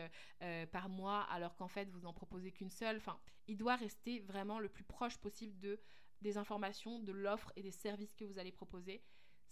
par 0.71 0.89
mois, 0.89 1.21
alors 1.23 1.55
qu'en 1.55 1.67
fait, 1.67 1.89
vous 1.89 2.01
n'en 2.01 2.13
proposez 2.13 2.51
qu'une 2.51 2.69
seule. 2.69 2.97
Enfin, 2.97 3.19
il 3.47 3.57
doit 3.57 3.75
rester 3.75 4.19
vraiment 4.19 4.59
le 4.59 4.69
plus 4.69 4.83
proche 4.83 5.17
possible 5.17 5.57
de, 5.59 5.79
des 6.21 6.37
informations, 6.37 6.99
de 6.99 7.11
l'offre 7.11 7.51
et 7.55 7.63
des 7.63 7.71
services 7.71 8.13
que 8.15 8.25
vous 8.25 8.37
allez 8.37 8.51
proposer 8.51 9.01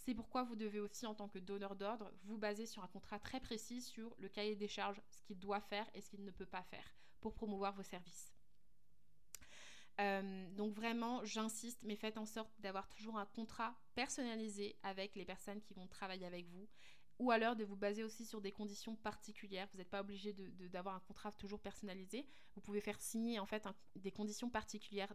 C'est 0.09 0.15
pourquoi 0.15 0.41
vous 0.41 0.55
devez 0.55 0.79
aussi, 0.79 1.05
en 1.05 1.13
tant 1.13 1.27
que 1.27 1.37
donneur 1.37 1.75
d'ordre, 1.75 2.11
vous 2.23 2.39
baser 2.39 2.65
sur 2.65 2.83
un 2.83 2.87
contrat 2.87 3.19
très 3.19 3.39
précis 3.39 3.79
sur 3.79 4.15
le 4.17 4.27
cahier 4.27 4.55
des 4.55 4.67
charges, 4.67 4.99
ce 5.11 5.21
qu'il 5.21 5.37
doit 5.37 5.61
faire 5.61 5.87
et 5.93 6.01
ce 6.01 6.09
qu'il 6.09 6.23
ne 6.23 6.31
peut 6.31 6.47
pas 6.47 6.63
faire 6.63 6.95
pour 7.21 7.35
promouvoir 7.35 7.75
vos 7.75 7.83
services. 7.83 8.33
Euh, 9.99 10.49
donc 10.55 10.73
vraiment, 10.73 11.23
j'insiste, 11.25 11.83
mais 11.83 11.95
faites 11.95 12.17
en 12.17 12.25
sorte 12.25 12.49
d'avoir 12.57 12.89
toujours 12.89 13.19
un 13.19 13.27
contrat 13.27 13.75
personnalisé 13.93 14.75
avec 14.81 15.13
les 15.13 15.25
personnes 15.25 15.61
qui 15.61 15.75
vont 15.75 15.85
travailler 15.85 16.25
avec 16.25 16.47
vous 16.47 16.67
ou 17.19 17.31
alors 17.31 17.55
de 17.55 17.65
vous 17.65 17.75
baser 17.75 18.03
aussi 18.03 18.25
sur 18.25 18.41
des 18.41 18.51
conditions 18.51 18.95
particulières. 18.95 19.67
Vous 19.71 19.77
n'êtes 19.77 19.89
pas 19.89 19.99
obligé 19.99 20.33
d'avoir 20.71 20.95
un 20.95 21.01
contrat 21.01 21.31
toujours 21.33 21.59
personnalisé. 21.59 22.25
Vous 22.55 22.61
pouvez 22.61 22.79
faire 22.79 22.99
signer 23.01 23.39
en 23.39 23.45
fait 23.45 23.67
des 23.97 24.11
conditions 24.11 24.49
particulières 24.49 25.13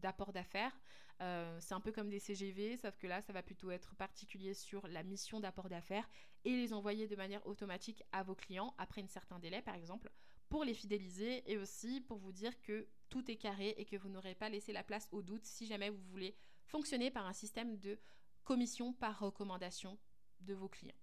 d'apport 0.00 0.28
de, 0.28 0.32
d'affaires. 0.32 0.80
Euh, 1.20 1.58
c'est 1.60 1.74
un 1.74 1.80
peu 1.80 1.92
comme 1.92 2.08
des 2.08 2.18
CGV, 2.18 2.78
sauf 2.78 2.96
que 2.96 3.06
là, 3.06 3.20
ça 3.20 3.34
va 3.34 3.42
plutôt 3.42 3.70
être 3.70 3.94
particulier 3.96 4.54
sur 4.54 4.88
la 4.88 5.02
mission 5.02 5.38
d'apport 5.38 5.68
d'affaires 5.68 6.08
et 6.46 6.56
les 6.56 6.72
envoyer 6.72 7.06
de 7.06 7.16
manière 7.16 7.46
automatique 7.46 8.02
à 8.12 8.22
vos 8.22 8.34
clients 8.34 8.74
après 8.78 9.02
un 9.02 9.08
certain 9.08 9.38
délai, 9.38 9.60
par 9.60 9.74
exemple, 9.74 10.10
pour 10.48 10.64
les 10.64 10.72
fidéliser 10.72 11.50
et 11.50 11.58
aussi 11.58 12.00
pour 12.00 12.16
vous 12.16 12.32
dire 12.32 12.58
que 12.62 12.88
tout 13.10 13.30
est 13.30 13.36
carré 13.36 13.74
et 13.76 13.84
que 13.84 13.96
vous 13.96 14.08
n'aurez 14.08 14.34
pas 14.34 14.48
laissé 14.48 14.72
la 14.72 14.82
place 14.82 15.08
au 15.12 15.20
doute 15.20 15.44
si 15.44 15.66
jamais 15.66 15.90
vous 15.90 16.02
voulez 16.10 16.34
fonctionner 16.64 17.10
par 17.10 17.26
un 17.26 17.34
système 17.34 17.78
de 17.78 17.98
commission 18.44 18.94
par 18.94 19.18
recommandation 19.18 19.98
de 20.40 20.54
vos 20.54 20.68
clients. 20.68 20.96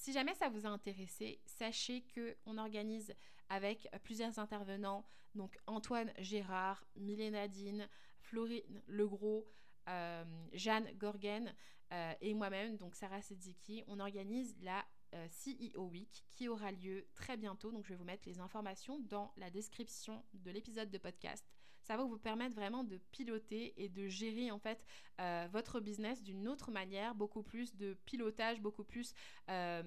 Si 0.00 0.14
jamais 0.14 0.32
ça 0.32 0.48
vous 0.48 0.64
a 0.64 0.70
intéressé, 0.70 1.42
sachez 1.44 2.00
que 2.00 2.34
on 2.46 2.56
organise 2.56 3.14
avec 3.50 3.86
plusieurs 4.02 4.38
intervenants, 4.38 5.04
donc 5.34 5.58
Antoine 5.66 6.10
Gérard, 6.16 6.82
Mylène 6.96 7.34
Nadine, 7.34 7.86
Florine 8.18 8.82
Legros, 8.86 9.46
euh, 9.90 10.24
Jeanne 10.54 10.90
Gorgen 10.96 11.54
euh, 11.92 12.14
et 12.22 12.32
moi-même, 12.32 12.78
donc 12.78 12.94
Sarah 12.94 13.20
Sedziki, 13.20 13.84
on 13.88 14.00
organise 14.00 14.56
la 14.62 14.86
euh, 15.14 15.28
CEO 15.28 15.82
Week 15.88 16.24
qui 16.30 16.48
aura 16.48 16.72
lieu 16.72 17.06
très 17.14 17.36
bientôt. 17.36 17.70
Donc 17.70 17.84
je 17.84 17.90
vais 17.90 17.96
vous 17.96 18.04
mettre 18.04 18.26
les 18.26 18.40
informations 18.40 19.00
dans 19.00 19.34
la 19.36 19.50
description 19.50 20.24
de 20.32 20.50
l'épisode 20.50 20.90
de 20.90 20.96
podcast 20.96 21.44
ça 21.90 21.96
va 21.96 22.04
vous 22.04 22.18
permettre 22.18 22.54
vraiment 22.54 22.84
de 22.84 22.98
piloter 23.10 23.74
et 23.76 23.88
de 23.88 24.06
gérer 24.06 24.52
en 24.52 24.60
fait 24.60 24.86
euh, 25.20 25.48
votre 25.50 25.80
business 25.80 26.22
d'une 26.22 26.46
autre 26.46 26.70
manière, 26.70 27.16
beaucoup 27.16 27.42
plus 27.42 27.74
de 27.74 27.94
pilotage, 28.04 28.60
beaucoup 28.60 28.84
plus 28.84 29.12
euh, 29.48 29.82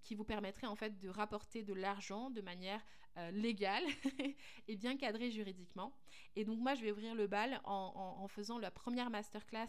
qui 0.00 0.14
vous 0.14 0.24
permettrait 0.24 0.66
en 0.66 0.76
fait 0.76 0.98
de 0.98 1.10
rapporter 1.10 1.62
de 1.62 1.74
l'argent 1.74 2.30
de 2.30 2.40
manière 2.40 2.80
euh, 3.18 3.30
légale 3.32 3.84
et 4.66 4.76
bien 4.76 4.96
cadrée 4.96 5.30
juridiquement. 5.30 5.92
Et 6.36 6.46
donc 6.46 6.58
moi 6.58 6.74
je 6.74 6.80
vais 6.80 6.90
ouvrir 6.90 7.14
le 7.14 7.26
bal 7.26 7.60
en, 7.64 8.26
faisant 8.28 8.58
la 8.58 8.70
première 8.70 9.10
masterclass 9.10 9.68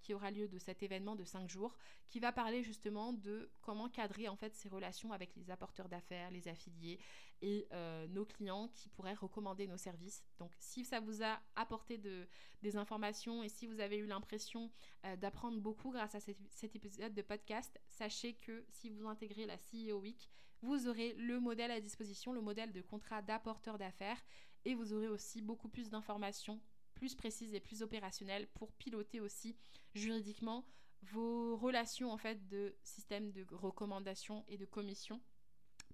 qui 0.00 0.14
aura 0.14 0.30
lieu 0.30 0.48
de 0.48 0.58
cet 0.58 0.82
événement 0.82 1.14
de 1.14 1.24
5 1.24 1.46
jours, 1.46 1.76
qui 2.08 2.20
va 2.20 2.32
parler 2.32 2.62
justement 2.62 3.12
de 3.12 3.50
comment 3.60 3.90
cadrer 3.90 4.28
en 4.28 4.36
fait 4.36 4.54
ces 4.54 4.70
relations 4.70 5.12
avec 5.12 5.36
les 5.36 5.50
apporteurs 5.50 5.90
d'affaires, 5.90 6.30
les 6.30 6.48
affiliés 6.48 6.98
et 7.42 7.68
nos 8.10 8.24
clients 8.24 8.68
qui 8.74 8.88
pourraient 8.88 9.14
recommander 9.14 9.66
nos 9.66 9.76
services. 9.76 10.24
Donc 10.38 10.50
si 10.58 10.84
ça 10.84 11.00
vous 11.00 11.22
a 11.22 11.40
apporté 11.56 11.98
de, 11.98 12.26
des 12.62 12.76
informations 12.76 13.42
et 13.42 13.48
si 13.48 13.66
vous 13.66 13.80
avez 13.80 13.98
eu 13.98 14.06
l'impression 14.06 14.70
euh, 15.04 15.16
d'apprendre 15.16 15.60
beaucoup 15.60 15.90
grâce 15.90 16.14
à 16.14 16.20
cet, 16.20 16.74
épisode 16.74 17.14
de 17.14 17.22
podcast, 17.22 17.78
sachez 17.88 18.34
que 18.34 18.64
si 18.68 18.90
vous 18.90 19.06
intégrez 19.06 19.46
la 19.46 19.56
CEO 19.56 20.00
Week, 20.00 20.30
vous 20.62 20.88
aurez 20.88 21.14
le 21.14 21.38
modèle 21.38 21.70
à 21.70 21.80
disposition, 21.80 22.32
le 22.32 22.40
modèle 22.40 22.72
de 22.72 22.82
contrat 22.82 23.22
d'apporteur 23.22 23.78
d'affaires 23.78 24.22
et 24.64 24.74
vous 24.74 24.92
aurez 24.92 25.08
aussi 25.08 25.40
beaucoup 25.40 25.68
plus 25.68 25.90
d'informations 25.90 26.60
plus 26.94 27.14
précises 27.14 27.54
et 27.54 27.60
plus 27.60 27.82
opérationnelles 27.82 28.48
pour 28.54 28.72
piloter 28.72 29.20
aussi 29.20 29.56
juridiquement 29.94 30.66
vos 31.02 31.56
relations 31.56 32.10
en 32.10 32.18
fait 32.18 32.48
de 32.48 32.74
système 32.82 33.30
de 33.30 33.46
recommandation 33.52 34.44
et 34.48 34.58
de 34.58 34.64
commission 34.64 35.20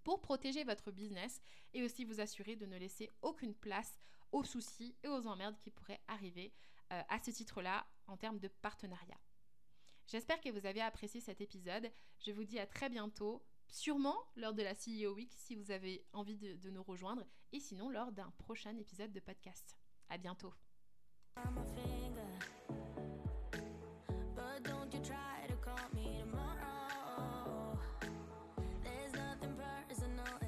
pour 0.04 0.20
protéger 0.20 0.64
votre 0.64 0.92
business 0.92 1.40
et 1.72 1.82
aussi 1.82 2.04
vous 2.04 2.20
assurer 2.20 2.56
de 2.56 2.66
ne 2.66 2.78
laisser 2.78 3.10
aucune 3.22 3.54
place 3.54 3.98
aux 4.32 4.44
soucis 4.44 4.94
et 5.02 5.08
aux 5.08 5.26
emmerdes 5.26 5.58
qui 5.58 5.70
pourraient 5.70 6.02
arriver 6.06 6.52
euh, 6.92 7.02
à 7.08 7.18
ce 7.18 7.30
titre-là 7.30 7.86
en 8.06 8.16
termes 8.16 8.38
de 8.38 8.48
partenariat. 8.48 9.18
J'espère 10.06 10.40
que 10.40 10.50
vous 10.50 10.66
avez 10.66 10.82
apprécié 10.82 11.20
cet 11.20 11.40
épisode. 11.40 11.90
Je 12.20 12.32
vous 12.32 12.44
dis 12.44 12.58
à 12.58 12.66
très 12.66 12.90
bientôt, 12.90 13.42
sûrement 13.68 14.18
lors 14.36 14.52
de 14.52 14.62
la 14.62 14.74
CEO 14.74 15.14
Week 15.14 15.32
si 15.32 15.54
vous 15.54 15.70
avez 15.70 16.04
envie 16.12 16.36
de, 16.36 16.54
de 16.54 16.70
nous 16.70 16.82
rejoindre, 16.82 17.24
et 17.52 17.60
sinon 17.60 17.88
lors 17.88 18.12
d'un 18.12 18.30
prochain 18.38 18.76
épisode 18.76 19.12
de 19.12 19.20
podcast. 19.20 19.78
À 20.10 20.18
bientôt. 20.18 20.52